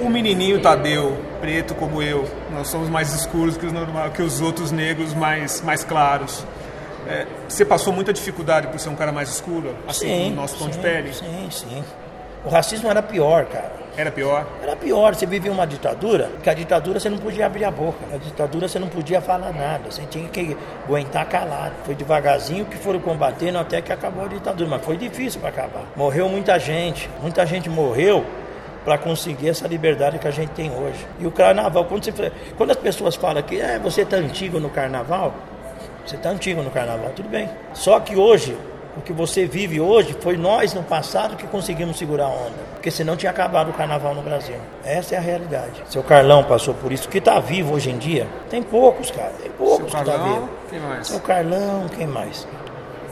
[0.01, 4.41] O menininho Tadeu, preto como eu, nós somos mais escuros que os, normal, que os
[4.41, 6.45] outros negros mais, mais claros.
[7.07, 10.37] É, você passou muita dificuldade por ser um cara mais escuro, assim sim, como o
[10.37, 11.13] nosso tom sim, de pele?
[11.13, 11.85] Sim, sim.
[12.45, 13.81] O racismo era pior, cara.
[13.97, 14.47] Era pior?
[14.63, 15.15] Era pior.
[15.15, 17.99] Você vivia uma ditadura, porque a ditadura você não podia abrir a boca.
[18.13, 19.91] A ditadura você não podia falar nada.
[19.91, 21.75] Você tinha que aguentar calado.
[21.85, 24.71] Foi devagarzinho que foram combatendo até que acabou a ditadura.
[24.71, 25.85] Mas foi difícil para acabar.
[25.95, 27.11] Morreu muita gente.
[27.21, 28.25] Muita gente morreu
[28.85, 31.07] para conseguir essa liberdade que a gente tem hoje.
[31.19, 34.71] E o carnaval, quando, você, quando as pessoas falam que é, você está antigo no
[34.71, 35.35] carnaval,
[36.11, 37.49] você está antigo no carnaval, tudo bem.
[37.73, 38.57] Só que hoje
[38.97, 42.71] o que você vive hoje foi nós no passado que conseguimos segurar a onda.
[42.75, 44.57] Porque senão tinha acabado o carnaval no Brasil.
[44.85, 45.81] Essa é a realidade.
[45.89, 47.09] Seu Carlão passou por isso.
[47.09, 49.33] que está vivo hoje em dia, tem poucos, cara.
[49.41, 50.49] Tem poucos Seu que está vivo.
[50.69, 51.07] Quem mais?
[51.07, 52.49] Seu Carlão, quem mais?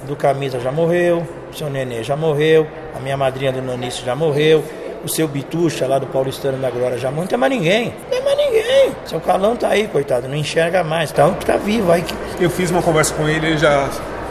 [0.05, 1.25] Do Camisa já morreu.
[1.53, 2.67] O seu Nenê já morreu.
[2.97, 4.65] A minha madrinha do Nonício já morreu.
[5.05, 7.11] O seu Bitucha lá do Paulistano da Glória já.
[7.11, 7.95] Não tem mais ninguém.
[8.03, 8.93] Não tem mais ninguém.
[9.05, 10.29] Seu Carlão tá aí, coitado.
[10.29, 11.11] Não enxerga mais.
[11.11, 12.05] Então tá vivo aí.
[12.41, 13.89] Eu fiz uma conversa com ele, ele já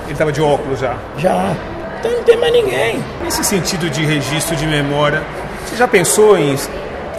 [0.08, 0.96] ele estava de óculos já?
[1.18, 1.54] Já.
[2.00, 3.04] Então não tem mais ninguém.
[3.24, 5.22] Nesse sentido de registro de memória,
[5.66, 6.56] você já pensou em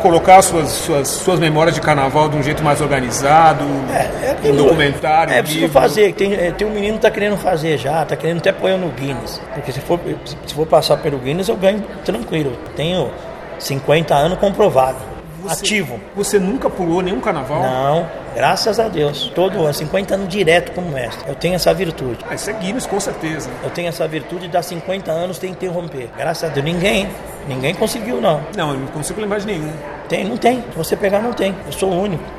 [0.00, 4.56] colocar suas, suas, suas memórias de carnaval de um jeito mais organizado, é, é um
[4.56, 6.14] documentário, É, preciso fazer.
[6.14, 8.88] Tem, é, tem um menino que está querendo fazer já, está querendo até pôr no
[8.88, 9.40] Guinness.
[9.52, 10.00] Porque se for,
[10.46, 12.56] se for passar pelo Guinness, eu ganho tranquilo.
[12.74, 13.11] Tenho
[13.58, 14.96] 50 anos comprovado.
[15.42, 16.00] Você, ativo.
[16.16, 17.62] Você nunca pulou nenhum carnaval?
[17.62, 19.30] Não, graças a Deus.
[19.34, 21.28] Todo ano, 50 anos direto como mestre.
[21.28, 22.24] Eu tenho essa virtude.
[22.28, 23.48] Ah, isso é Guinness, com certeza.
[23.62, 26.10] Eu tenho essa virtude de dar 50 anos sem interromper.
[26.16, 27.08] Graças a Deus, ninguém,
[27.46, 28.40] ninguém conseguiu não.
[28.56, 29.72] Não, eu não consigo lembrar de nenhum.
[30.08, 30.60] Tem, não tem.
[30.72, 31.54] Se você pegar, não tem.
[31.66, 32.38] Eu sou o único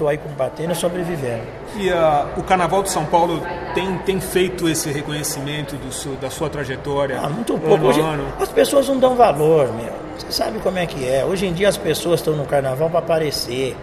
[0.00, 1.42] estou aí combatendo e sobrevivendo.
[1.76, 3.42] E uh, o Carnaval de São Paulo
[3.74, 7.20] tem, tem feito esse reconhecimento do da sua trajetória?
[7.22, 7.86] Ah, muito pouco.
[7.86, 8.00] Hoje,
[8.40, 9.92] as pessoas não dão valor, meu.
[10.18, 11.24] Você sabe como é que é.
[11.24, 13.76] Hoje em dia as pessoas estão no carnaval para aparecer.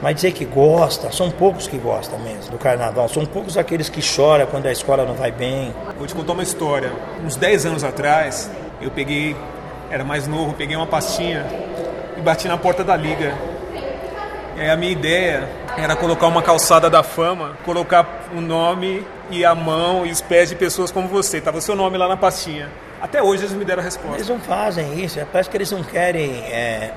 [0.00, 3.08] Mas dizer que gosta, são poucos que gostam mesmo do carnaval.
[3.08, 5.74] São poucos aqueles que choram quando a escola não vai bem.
[5.98, 6.92] Vou te contar uma história.
[7.24, 8.50] Uns 10 anos atrás,
[8.80, 9.36] eu peguei,
[9.90, 11.44] era mais novo, peguei uma pastinha
[12.16, 13.34] e bati na porta da liga.
[14.58, 19.54] Aí a minha ideia era colocar uma calçada da fama, colocar o nome e a
[19.54, 21.40] mão e os pés de pessoas como você.
[21.40, 22.68] Tava o seu nome lá na pastinha.
[23.00, 24.16] Até hoje eles me deram a resposta.
[24.16, 26.30] Eles não fazem isso, é, parece que eles não querem.
[26.46, 26.92] É,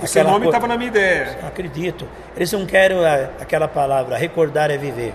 [0.00, 1.38] o seu nome estava na minha ideia.
[1.40, 2.08] Não acredito.
[2.36, 5.12] Eles não querem a, aquela palavra, recordar é viver.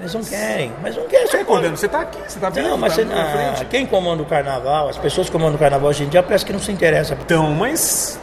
[0.00, 1.26] Eles não querem, mas não querem.
[1.28, 2.70] Você recordando, você está aqui, você está vendo.
[2.70, 5.90] Não, mas tá você, ah, quem comanda o carnaval, as pessoas que comandam o carnaval
[5.90, 7.16] hoje em dia parece que não se interessa.
[7.20, 8.18] Então, mas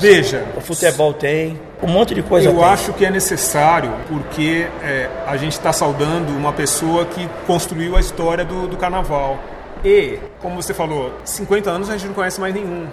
[0.00, 0.44] Veja.
[0.56, 2.64] O futebol tem, um monte de coisa Eu tem.
[2.64, 8.00] acho que é necessário, porque é, a gente está saudando uma pessoa que construiu a
[8.00, 9.38] história do, do carnaval.
[9.84, 12.86] E, como você falou, 50 anos a gente não conhece mais nenhum.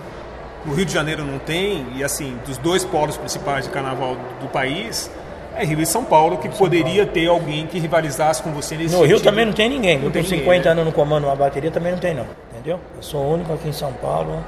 [0.65, 4.47] No Rio de Janeiro não tem, e assim, dos dois polos principais de carnaval do
[4.47, 5.09] país,
[5.55, 7.11] é Rio e São Paulo, que São poderia Paulo.
[7.11, 9.15] ter alguém que rivalizasse com você nesse No sentido.
[9.15, 9.97] Rio também não tem ninguém.
[9.97, 10.69] Não eu tem 50 ninguém, né?
[10.71, 12.25] anos no comando uma bateria, também não tem não.
[12.53, 12.79] Entendeu?
[12.95, 14.43] Eu sou o único aqui em São Paulo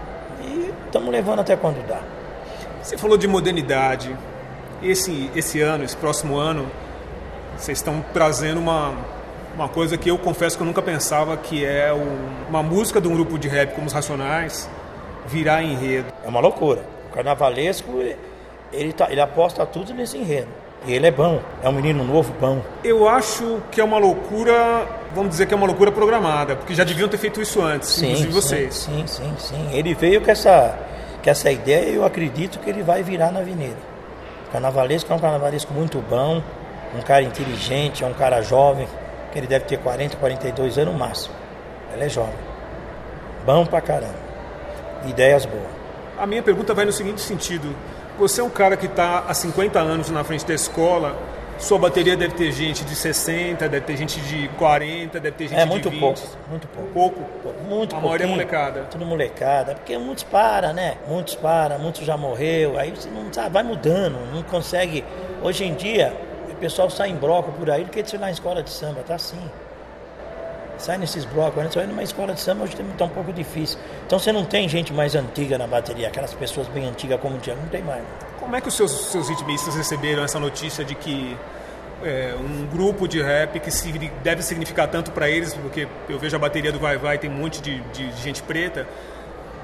[0.46, 2.00] e estamos levando até quando dá.
[2.84, 4.16] Você falou de modernidade.
[4.84, 6.70] Esse, esse ano, esse próximo ano,
[7.58, 8.94] vocês estão trazendo uma,
[9.56, 13.08] uma coisa que eu confesso que eu nunca pensava, que é o, uma música de
[13.08, 14.70] um grupo de rap como os Racionais
[15.26, 16.12] virar enredo.
[16.26, 16.84] É uma loucura.
[17.10, 17.90] O carnavalesco,
[18.74, 20.50] ele, tá, ele aposta tudo nesse enredo.
[20.86, 22.62] E ele é bom, é um menino novo, bom.
[22.84, 26.84] Eu acho que é uma loucura, vamos dizer que é uma loucura programada, porque já
[26.84, 28.76] deviam ter feito isso antes, sim, inclusive vocês.
[28.76, 29.70] Sim, sim, sim.
[29.72, 30.78] Ele veio com essa,
[31.24, 33.78] com essa ideia eu acredito que ele vai virar na avenida.
[34.52, 36.44] Carnavalesco é um carnavalesco muito bom,
[36.96, 38.88] um cara inteligente, é um cara jovem,
[39.32, 41.34] que ele deve ter 40, 42 anos no máximo.
[41.94, 42.36] Ele é jovem.
[43.46, 44.22] Bom pra caramba.
[45.08, 45.64] Ideias boas.
[46.20, 47.76] A minha pergunta vai no seguinte sentido.
[48.20, 51.18] Você é um cara que está há 50 anos na frente da escola,
[51.64, 55.60] sua bateria deve ter gente de 60, deve ter gente de 40, deve ter gente
[55.60, 56.02] é, muito de 20.
[56.02, 56.92] Pouco, muito pouco.
[56.94, 57.64] Pouco?
[57.64, 58.82] Muito A maioria é molecada.
[58.92, 59.74] Tudo molecada.
[59.76, 60.98] Porque muitos param, né?
[61.08, 62.78] Muitos param, muitos já morreu.
[62.78, 65.06] Aí você não sabe, vai mudando, não consegue.
[65.42, 66.14] Hoje em dia,
[66.52, 69.02] o pessoal sai em bloco por aí do que de lá em escola de samba,
[69.08, 69.40] tá assim.
[70.84, 73.80] Sai nesses blocos, quando você vai numa escola de samba, hoje está um pouco difícil.
[74.06, 77.56] Então você não tem gente mais antiga na bateria, aquelas pessoas bem antigas como tinha,
[77.56, 78.04] não tem mais.
[78.38, 81.38] Como é que os seus, seus ritmistas receberam essa notícia de que
[82.04, 86.36] é, um grupo de rap que se, deve significar tanto para eles, porque eu vejo
[86.36, 88.86] a bateria do Vai Vai, tem um monte de, de, de gente preta,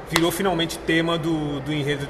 [0.09, 2.07] virou finalmente tema do, do enredo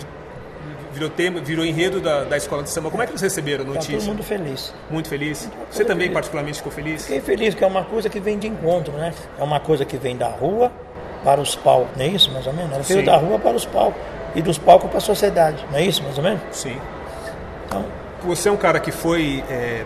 [0.92, 2.90] virou tema, virou enredo da, da escola de samba.
[2.90, 3.94] Como é que eles receberam a notícia?
[3.94, 4.74] Tá todo mundo feliz.
[4.90, 5.42] Muito feliz?
[5.44, 6.14] Muito Você também feliz.
[6.14, 7.04] particularmente ficou feliz?
[7.04, 9.14] Fiquei feliz, que é uma coisa que vem de encontro, né?
[9.38, 10.72] É uma coisa que vem da rua
[11.24, 12.72] para os palcos, não é isso mais ou menos?
[12.72, 14.02] Ela veio da rua para os palcos
[14.36, 16.42] e dos palcos para a sociedade, não é isso mais ou menos?
[16.52, 16.78] Sim.
[17.66, 17.86] Então,
[18.24, 19.84] Você é um cara que foi é,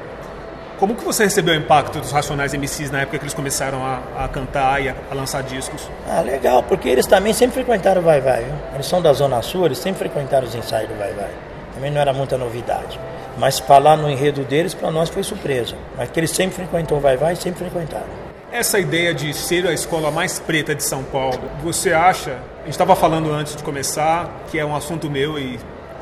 [0.84, 4.26] Como que você recebeu o impacto dos Racionais MCs na época que eles começaram a,
[4.26, 5.90] a cantar e a, a, lançar discos?
[6.06, 8.44] Ah, legal, porque eles também sempre frequentaram o Vai Vai.
[8.44, 8.54] Viu?
[8.74, 11.30] Eles são da Zona Sul, eles sempre frequentaram os ensaios do Vai Vai.
[11.74, 13.00] Também não era muita novidade.
[13.38, 15.74] Mas falar no enredo deles, para nós foi surpresa.
[15.98, 18.10] Mas que eles sempre frequentou o Vai Vai, sempre frequentaram.
[18.52, 22.32] Essa ideia de ser a escola mais preta de São Paulo, você acha?
[22.32, 25.58] A gente estava falando antes de começar, que é um assunto meu e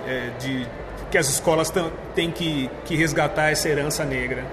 [0.08, 0.66] é, de
[1.12, 1.72] que as escolas
[2.16, 4.44] têm que, que resgatar essa herança negra.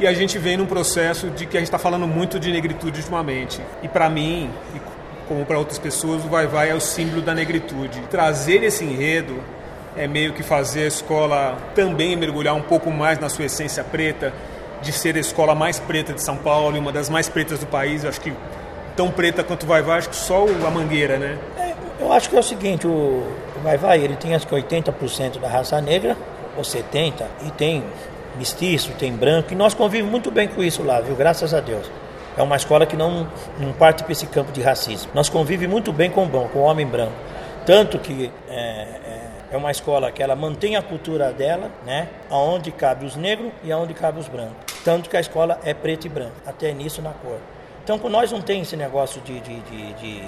[0.00, 3.00] E a gente vem num processo de que a gente está falando muito de negritude
[3.00, 3.60] ultimamente.
[3.82, 4.80] E para mim, e
[5.26, 8.00] como para outras pessoas, o Vai Vai é o símbolo da negritude.
[8.10, 9.42] Trazer esse enredo
[9.96, 14.32] é meio que fazer a escola também mergulhar um pouco mais na sua essência preta,
[14.80, 17.66] de ser a escola mais preta de São Paulo e uma das mais pretas do
[17.66, 18.04] país.
[18.04, 18.32] Acho que
[18.96, 21.36] tão preta quanto o Vai Vai, acho que só a Mangueira, né?
[21.58, 23.24] É, eu acho que é o seguinte, o
[23.62, 26.16] Vai Vai, ele tem acho que 80% da raça negra,
[26.56, 27.82] ou 70%, e tem
[28.38, 31.16] mestiço, tem branco, e nós convivemos muito bem com isso lá, viu?
[31.16, 31.90] Graças a Deus.
[32.36, 33.26] É uma escola que não,
[33.58, 35.10] não parte para esse campo de racismo.
[35.12, 37.12] Nós convivemos muito bem com o branco, com o homem branco.
[37.66, 42.08] Tanto que é, é, é, uma escola que ela mantém a cultura dela, né?
[42.30, 44.54] Aonde cabe os negros e aonde cabe os brancos.
[44.84, 47.38] Tanto que a escola é preto e branco, até nisso na cor.
[47.82, 50.22] Então, com nós não tem esse negócio de, de, de, de...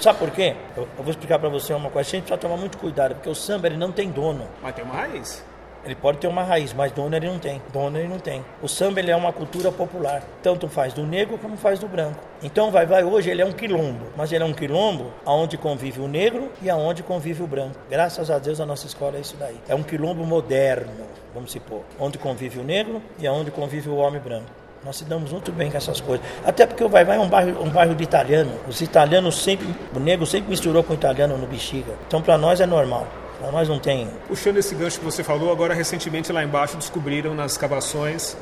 [0.00, 0.56] Sabe por quê?
[0.76, 2.08] Eu, eu vou explicar para você uma coisa.
[2.08, 4.48] A gente precisa tomar muito cuidado, porque o samba ele não tem dono.
[4.62, 5.44] Mas tem raiz.
[5.84, 7.60] Ele pode ter uma raiz, mas dono ele não tem.
[7.72, 8.44] Dono ele não tem.
[8.60, 10.22] O samba ele é uma cultura popular.
[10.42, 12.20] Tanto faz do negro como faz do branco.
[12.42, 16.00] Então vai vai hoje ele é um quilombo, mas ele é um quilombo aonde convive
[16.00, 17.76] o negro e aonde convive o branco.
[17.88, 19.56] Graças a Deus a nossa escola é isso daí.
[19.68, 20.90] É um quilombo moderno,
[21.34, 24.60] vamos supor, onde convive o negro e aonde convive o homem branco.
[24.84, 26.24] Nós se damos muito bem com essas coisas.
[26.44, 28.52] Até porque o Vai Vai é um bairro, um bairro de italiano.
[28.66, 31.92] Os italianos sempre, o negro sempre misturou com o italiano no bexiga.
[32.06, 33.06] Então para nós é normal.
[33.40, 34.08] Nós não tem.
[34.28, 38.36] Puxando esse gancho que você falou, agora recentemente lá embaixo descobriram nas escavações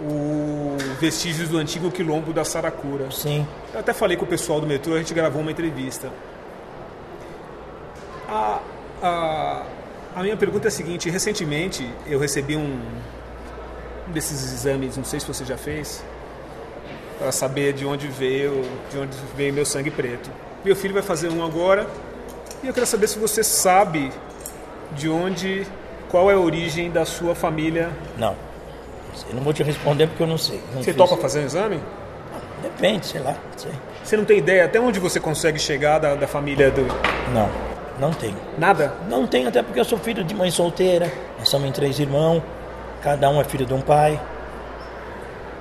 [0.00, 3.10] o vestígios do antigo quilombo da Saracura.
[3.10, 3.46] Sim.
[3.72, 6.10] Eu até falei com o pessoal do metrô, a gente gravou uma entrevista.
[8.28, 8.60] A,
[9.02, 9.62] a,
[10.16, 12.80] a minha pergunta é a seguinte: recentemente eu recebi um,
[14.08, 16.04] um desses exames, não sei se você já fez,
[17.18, 20.30] para saber de onde veio, de onde veio meu sangue preto.
[20.64, 21.86] Meu filho vai fazer um agora
[22.62, 24.12] e eu quero saber se você sabe
[24.94, 25.66] de onde,
[26.10, 27.90] qual é a origem da sua família?
[28.16, 28.34] Não.
[29.28, 30.60] Eu não vou te responder porque eu não sei.
[30.72, 30.96] Não você fiz.
[30.96, 31.80] topa fazer um exame?
[32.62, 33.34] Depende, sei lá.
[33.56, 33.72] Sei.
[34.02, 36.82] Você não tem ideia até onde você consegue chegar da, da família do.
[37.32, 37.48] Não,
[37.98, 38.36] não tenho.
[38.56, 38.94] Nada?
[39.08, 41.12] Não tenho, até porque eu sou filho de mãe solteira.
[41.38, 42.42] Nós somos em três irmãos.
[43.02, 44.20] Cada um é filho de um pai.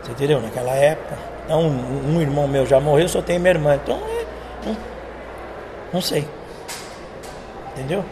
[0.02, 0.40] Você entendeu?
[0.42, 1.18] Naquela época.
[1.46, 3.76] Então, um, um irmão meu já morreu, só tem minha irmã.
[3.76, 4.26] Então, é,
[4.68, 4.78] não,
[5.94, 6.28] não sei.
[7.74, 8.06] Entendeu?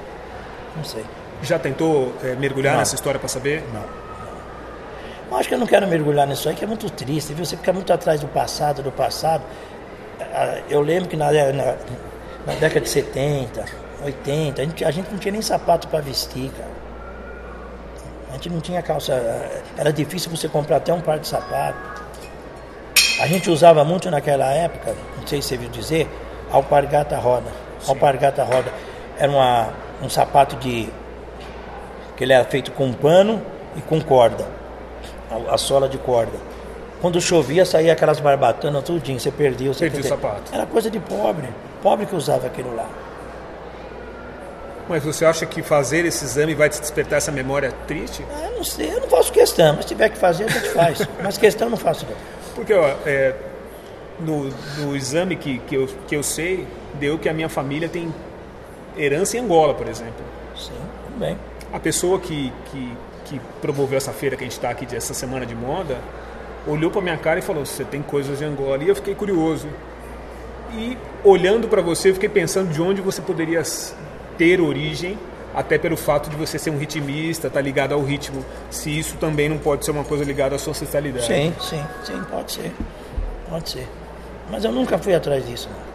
[0.80, 1.06] Não sei.
[1.44, 2.80] Já tentou é, mergulhar não.
[2.80, 3.64] nessa história para saber?
[3.74, 3.84] Não.
[5.30, 5.38] não.
[5.38, 7.46] Acho que eu não quero mergulhar nisso aí, que é muito triste, viu?
[7.46, 9.44] Você fica muito atrás do passado, do passado.
[10.22, 11.76] Ah, eu lembro que na, na,
[12.48, 13.66] na década de 70,
[14.04, 16.80] 80, a gente, a gente não tinha nem sapato para vestir, cara.
[18.30, 19.14] A gente não tinha calça.
[19.78, 22.00] Era difícil você comprar até um par de sapato.
[23.22, 26.08] A gente usava muito naquela época, não sei se você viu dizer,
[26.50, 27.50] alpargata roda.
[27.82, 27.92] Sim.
[27.92, 28.72] Alpargata roda
[29.20, 30.90] era uma, um sapato de.
[32.16, 33.42] que ele era feito com pano
[33.76, 34.46] e com corda.
[35.30, 36.38] A, a sola de corda.
[37.02, 39.74] Quando chovia, saía aquelas barbatanas tudinho, você perdia.
[39.74, 40.54] Você Perdi o sapato.
[40.54, 41.48] Era coisa de pobre.
[41.82, 42.88] Pobre que usava aquilo lá.
[44.90, 48.26] Mas você acha que fazer esse exame vai te despertar essa memória triste?
[48.36, 50.70] Ah, eu não sei, eu não faço questão, mas se tiver que fazer, a gente
[50.70, 51.08] faz.
[51.24, 52.16] mas questão eu não faço não.
[52.56, 53.36] Porque ó, é,
[54.20, 58.12] no, no exame que, que, eu, que eu sei, deu que a minha família tem
[59.00, 60.24] herança em Angola, por exemplo.
[60.56, 60.74] Sim,
[61.18, 61.38] bem.
[61.72, 62.94] A pessoa que, que,
[63.26, 65.98] que promoveu essa feira que a gente está aqui, essa semana de moda,
[66.68, 68.84] olhou para minha cara e falou: Você tem coisas de Angola.
[68.84, 69.68] E eu fiquei curioso.
[70.74, 73.64] E olhando para você, eu fiquei pensando de onde você poderia
[74.38, 75.18] ter origem,
[75.54, 78.46] até pelo fato de você ser um ritmista, estar tá ligado ao ritmo.
[78.70, 81.26] Se isso também não pode ser uma coisa ligada à sua ancestralidade.
[81.26, 82.72] Sim, sim, sim, pode ser.
[83.50, 83.88] Pode ser.
[84.50, 85.70] Mas eu nunca fui atrás disso.
[85.70, 85.89] Não.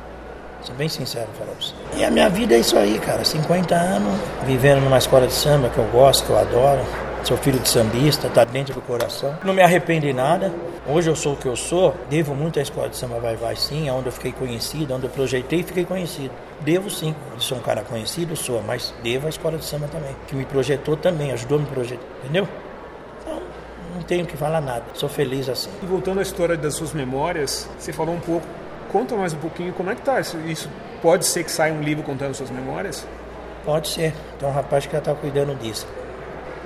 [0.65, 1.75] Sou bem sincero pra você.
[1.95, 3.23] E a minha vida é isso aí, cara.
[3.23, 6.81] 50 anos, vivendo numa escola de samba que eu gosto, que eu adoro.
[7.23, 9.39] Sou filho de sambista, tá dentro do coração.
[9.45, 10.51] Não me arrependo de nada.
[10.87, 11.95] Hoje eu sou o que eu sou.
[12.09, 13.91] Devo muito à escola de samba Vai Vai, sim.
[13.91, 16.31] Onde eu fiquei conhecido, onde eu projetei e fiquei conhecido.
[16.61, 17.15] Devo sim.
[17.33, 20.17] Eu sou um cara conhecido, sou, mas devo à escola de samba também.
[20.27, 22.03] Que me projetou também, ajudou a me projetar.
[22.23, 22.49] Entendeu?
[23.21, 23.43] Então,
[23.95, 24.85] não tenho que falar nada.
[24.95, 25.71] Sou feliz assim.
[25.83, 28.47] E voltando à história das suas memórias, você falou um pouco
[28.95, 30.39] conta mais um pouquinho como é que tá isso.
[30.47, 30.71] isso
[31.03, 33.05] pode ser que saia um livro contando suas memórias?
[33.65, 34.15] Pode ser.
[34.39, 35.85] Tem um rapaz que já está cuidando disso.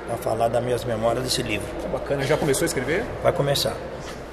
[0.07, 1.67] para falar das minhas memórias desse livro.
[1.91, 3.03] Bacana, já começou a escrever?
[3.23, 3.75] Vai começar.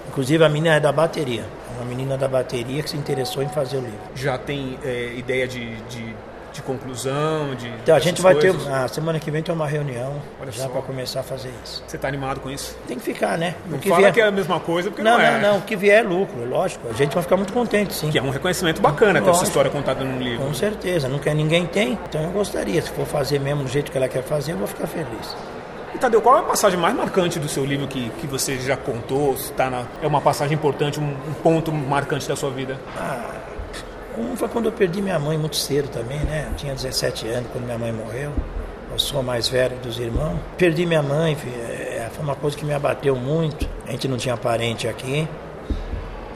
[0.10, 1.46] Inclusive a menina é da bateria.
[1.78, 4.00] Uma menina da bateria que se interessou em fazer o livro.
[4.14, 6.16] Já tem é, ideia de, de,
[6.56, 7.56] de, conclusão?
[7.56, 8.64] De, então, a gente vai coisas?
[8.64, 8.72] ter.
[8.72, 11.84] A semana que vem tem uma reunião Olha já para começar a fazer isso.
[11.88, 12.78] Você está animado com isso?
[12.88, 13.56] Tem que ficar, né?
[13.68, 14.14] Não que fala vier...
[14.14, 15.40] que é a mesma coisa, porque não, não é.
[15.40, 16.88] Não, não, o que vier é lucro, lógico.
[16.90, 18.10] A gente vai ficar muito contente, sim.
[18.10, 20.46] Que é um reconhecimento bacana ter essa história contada num livro.
[20.46, 21.08] Com certeza.
[21.08, 22.82] Não quer ninguém tem, então eu gostaria.
[22.82, 25.36] Se for fazer mesmo do jeito que ela quer fazer, eu vou ficar feliz.
[25.96, 28.76] E Tadeu, qual é a passagem mais marcante do seu livro que, que você já
[28.76, 29.34] contou?
[29.56, 32.78] Tá na, é uma passagem importante, um, um, ponto marcante da sua vida?
[32.98, 33.32] Ah,
[34.18, 36.48] um foi quando eu perdi minha mãe muito cedo também, né?
[36.50, 38.32] Eu tinha 17 anos quando minha mãe morreu.
[38.92, 40.40] Eu sou mais velho dos irmãos.
[40.58, 43.68] Perdi minha mãe, é, foi uma coisa que me abateu muito.
[43.88, 45.28] A gente não tinha parente aqui.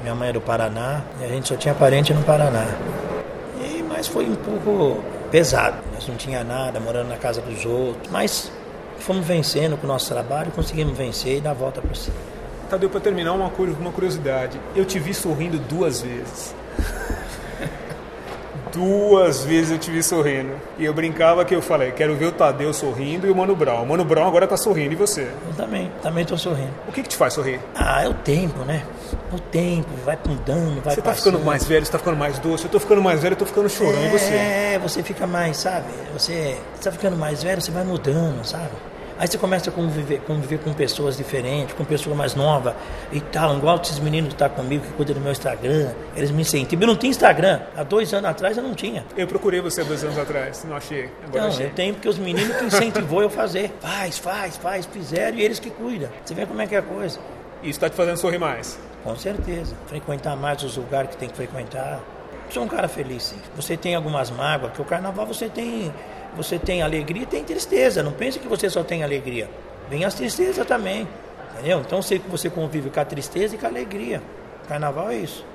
[0.01, 2.65] Minha mãe é do Paraná e a gente só tinha parente no Paraná.
[3.61, 5.01] E, mas foi um pouco
[5.32, 5.77] pesado.
[5.93, 8.11] Nós não tinha nada, morando na casa dos outros.
[8.11, 8.51] Mas
[8.97, 12.17] fomos vencendo com o nosso trabalho, conseguimos vencer e dar a volta por cima.
[12.69, 14.59] Tadeu, para terminar, uma curiosidade.
[14.75, 16.53] Eu te vi sorrindo duas vezes.
[18.80, 20.53] duas vezes eu te vi sorrindo.
[20.77, 23.84] E eu brincava que eu falei, quero ver o Tadeu sorrindo e o Mano Brown.
[23.84, 25.23] O Mano Brown agora tá sorrindo, e você?
[25.23, 26.71] Eu também, também tô sorrindo.
[26.88, 27.59] O que que te faz sorrir?
[27.75, 28.84] Ah, é o tempo, né?
[29.34, 31.34] O tempo, vai mudando, vai Você tá passando.
[31.34, 32.65] ficando mais velho, você tá ficando mais doce.
[32.65, 34.34] Eu tô ficando mais velho, eu tô ficando chorando, é, e você?
[34.34, 35.88] É, você fica mais, sabe?
[36.13, 38.69] Você, você tá ficando mais velho, você vai mudando, sabe?
[39.20, 42.74] Aí você começa a conviver, conviver com pessoas diferentes, com pessoas mais novas
[43.11, 43.57] e tal.
[43.57, 46.84] Igual esses meninos que estão tá comigo, que cuidam do meu Instagram, eles me incentivam.
[46.84, 47.59] Eu não tinha Instagram.
[47.76, 49.05] Há dois anos atrás eu não tinha.
[49.17, 51.09] Eu procurei você há dois anos atrás, não achei.
[51.28, 51.65] Agora não, achei.
[51.65, 53.74] eu tenho porque os meninos que incentivou eu fazer.
[53.82, 56.09] Faz, faz, faz, fizeram e eles que cuidam.
[56.24, 57.20] Você vê como é que é a coisa.
[57.61, 58.80] Isso está te fazendo sorrir mais?
[59.03, 59.76] Com certeza.
[59.88, 61.99] Frequentar mais os lugares que tem que frequentar.
[62.49, 63.37] Sou um cara feliz, sim.
[63.55, 65.93] Você tem algumas mágoas, porque o carnaval você tem
[66.35, 68.03] você tem alegria e tem tristeza.
[68.03, 69.49] Não pense que você só tem alegria.
[69.89, 71.07] Vem as tristezas também.
[71.53, 71.79] Entendeu?
[71.79, 74.21] Então sei que você convive com a tristeza e com a alegria.
[74.67, 75.45] Carnaval é isso.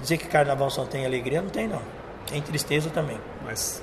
[0.00, 1.82] Dizer que carnaval só tem alegria, não tem não.
[2.26, 3.18] Tem tristeza também.
[3.44, 3.82] Mas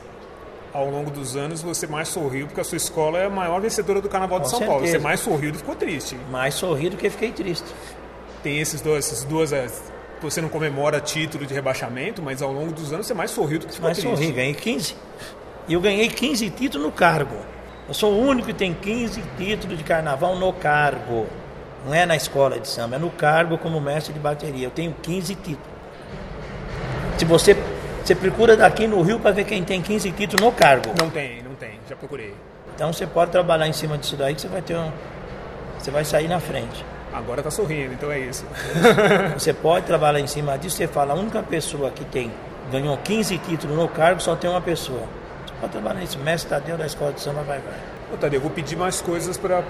[0.74, 4.02] ao longo dos anos você mais sorriu porque a sua escola é a maior vencedora
[4.02, 4.80] do Carnaval com de São certeza.
[4.80, 4.92] Paulo.
[4.92, 6.16] Você mais sorriu do que ficou triste.
[6.30, 7.66] Mais sorriu do que fiquei triste.
[8.44, 9.52] Tem esses dois, essas duas
[10.22, 13.68] você não comemora título de rebaixamento, mas ao longo dos anos você mais sorriu do
[13.68, 14.08] que ficou mais triste.
[14.08, 14.96] Mais sorri, ganhei 15.
[15.68, 17.36] E eu ganhei 15 títulos no cargo.
[17.88, 21.28] Eu sou o único que tem 15 títulos de carnaval no cargo.
[21.86, 24.66] Não é na escola de samba, é no cargo como mestre de bateria.
[24.68, 25.78] Eu tenho 15 títulos.
[27.18, 27.56] Se você,
[28.04, 30.94] você procura daqui no Rio para ver quem tem 15 títulos no cargo.
[31.00, 32.34] Não tem, não tem, já procurei.
[32.76, 34.92] Então você pode trabalhar em cima disso daí que você vai ter um,
[35.80, 36.86] você vai sair na frente.
[37.14, 38.46] Agora tá sorrindo, então é isso.
[39.38, 42.32] Você pode trabalhar em cima disso, você fala, a única pessoa que tem
[42.72, 45.04] ganhou 15 títulos no cargo só tem uma pessoa.
[45.60, 46.20] Pode trabalhar nisso.
[46.20, 47.74] Mestre Tadeu da Escola de Samba vai, vai.
[48.14, 49.64] Ô, Tadeu, eu vou pedir mais coisas para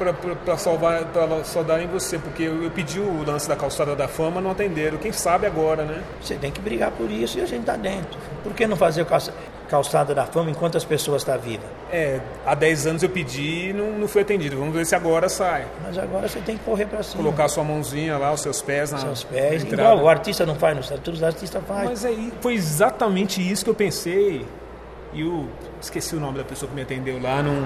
[0.58, 4.42] salvar, para saudar em você, porque eu, eu, pedi o lance da calçada da fama,
[4.42, 4.98] não atenderam.
[4.98, 6.04] Quem sabe agora, né?
[6.22, 8.20] Você tem que brigar por isso e a gente tá dentro.
[8.44, 9.34] Por que não fazer calça,
[9.68, 11.66] calçada da fama enquanto as pessoas estão tá vivas?
[11.92, 14.58] É, há 10 anos eu pedi e não, não fui atendido.
[14.58, 15.66] Vamos ver se agora sai.
[15.84, 17.24] Mas agora você tem que correr para cima.
[17.24, 19.00] Colocar sua mãozinha lá, os seus pés na.
[19.00, 19.64] Seus pés.
[19.64, 21.86] Na Igual o artista não faz no todos os artistas fazem.
[21.86, 24.46] Mas aí foi exatamente isso que eu pensei.
[25.14, 25.48] E o.
[25.82, 27.42] Esqueci o nome da pessoa que me atendeu lá.
[27.42, 27.64] Não...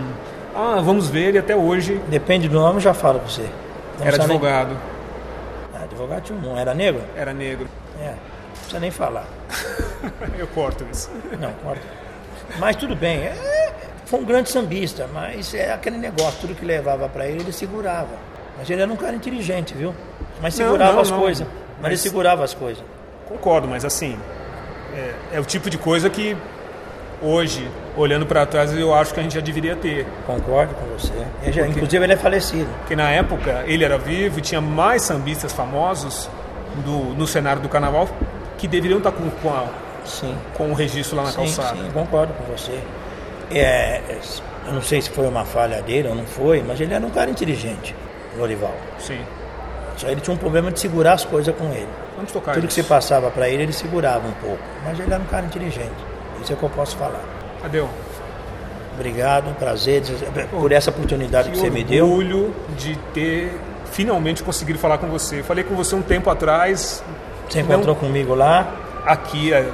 [0.55, 1.99] Ah, vamos ver, e até hoje.
[2.09, 3.45] Depende do nome, já falo pra você.
[3.99, 4.69] Não era advogado.
[4.69, 5.81] Nem...
[5.81, 6.57] Ah, advogado tinha um.
[6.57, 7.01] Era negro?
[7.15, 7.67] Era negro.
[7.99, 8.13] É,
[8.71, 9.25] precisa nem falar.
[10.39, 11.09] eu corto isso.
[11.39, 11.81] Não, corta.
[12.57, 13.19] Mas tudo bem.
[13.19, 13.71] É...
[14.05, 18.09] Foi um grande sambista, mas é aquele negócio, tudo que levava para ele, ele segurava.
[18.57, 19.93] Mas ele era um cara inteligente, viu?
[20.41, 21.47] Mas segurava não, não, as coisas.
[21.47, 22.83] Mas, mas, ele segurava as coisas.
[23.27, 24.17] Concordo, mas assim,
[24.93, 26.35] é, é o tipo de coisa que
[27.21, 30.05] hoje, olhando para trás, eu acho que a gente já deveria ter.
[30.27, 31.13] Concordo com você.
[31.43, 32.69] Ele já, inclusive, ele é falecido.
[32.79, 36.29] Porque na época ele era vivo e tinha mais sambistas famosos
[36.83, 38.09] do, no cenário do carnaval
[38.61, 39.65] que deveriam estar com, com, a,
[40.05, 40.37] sim.
[40.53, 41.77] com o registro lá na sim, calçada.
[41.77, 42.79] Sim, concordo com você.
[43.49, 43.99] É,
[44.67, 47.09] eu não sei se foi uma falha dele ou não foi, mas ele era um
[47.09, 47.95] cara inteligente,
[48.37, 48.75] Lorival.
[48.99, 49.19] Sim.
[49.97, 51.87] Só ele tinha um problema de segurar as coisas com ele.
[52.15, 52.75] Vamos tocar Tudo isso.
[52.75, 54.59] que você passava para ele, ele segurava um pouco.
[54.85, 56.05] Mas ele era um cara inteligente.
[56.39, 57.23] Isso é o que eu posso falar.
[57.63, 57.89] Adeu.
[58.93, 60.03] Obrigado, prazer
[60.51, 62.05] por essa oportunidade que, que você me deu.
[62.05, 63.51] orgulho de ter
[63.91, 65.41] finalmente conseguido falar com você.
[65.41, 67.03] Falei com você um tempo atrás.
[67.51, 67.95] Você encontrou não...
[67.95, 68.73] comigo lá?
[69.05, 69.69] Aqui, é,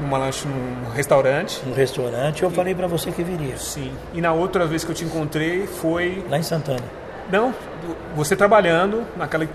[0.00, 1.62] numa lanche, num restaurante.
[1.66, 2.42] Um restaurante.
[2.42, 2.54] Eu e...
[2.54, 3.56] falei para você que viria.
[3.56, 3.92] Sim.
[4.12, 6.84] E na outra vez que eu te encontrei foi lá em Santana.
[7.30, 7.54] Não,
[8.14, 9.48] você trabalhando naquela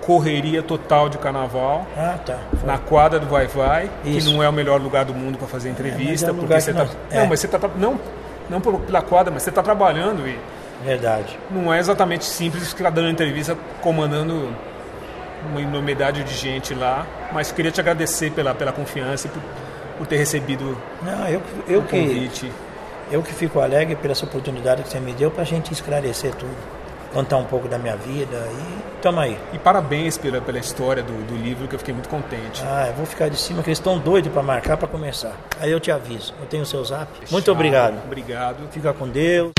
[0.00, 1.86] correria total de carnaval.
[1.96, 2.38] Ah, tá.
[2.56, 2.66] Foi.
[2.66, 4.28] Na quadra do Vai Vai, Isso.
[4.28, 6.60] que não é o melhor lugar do mundo para fazer entrevista, é, é um porque
[6.60, 7.20] você tá, não, é.
[7.20, 8.00] não, mas você tá não
[8.48, 10.38] não pela quadra, mas você está trabalhando e
[10.84, 11.38] Verdade.
[11.50, 14.54] Não é exatamente simples ficar dando entrevista comandando
[15.50, 19.42] uma enormidade de gente lá, mas queria te agradecer pela, pela confiança e por,
[19.98, 22.52] por ter recebido Não, eu, eu o que convite.
[23.10, 26.34] eu que fico alegre pela essa oportunidade que você me deu para a gente esclarecer
[26.34, 26.56] tudo,
[27.12, 29.38] contar um pouco da minha vida e tamo aí.
[29.52, 32.62] E parabéns pela, pela história do, do livro, que eu fiquei muito contente.
[32.66, 35.32] Ah, eu vou ficar de cima que eles estão doidos para marcar para começar.
[35.60, 36.34] Aí eu te aviso.
[36.40, 37.08] Eu tenho o seu zap.
[37.30, 37.94] Muito Tchau, obrigado.
[38.04, 38.68] Obrigado.
[38.70, 39.52] Fica com Deus.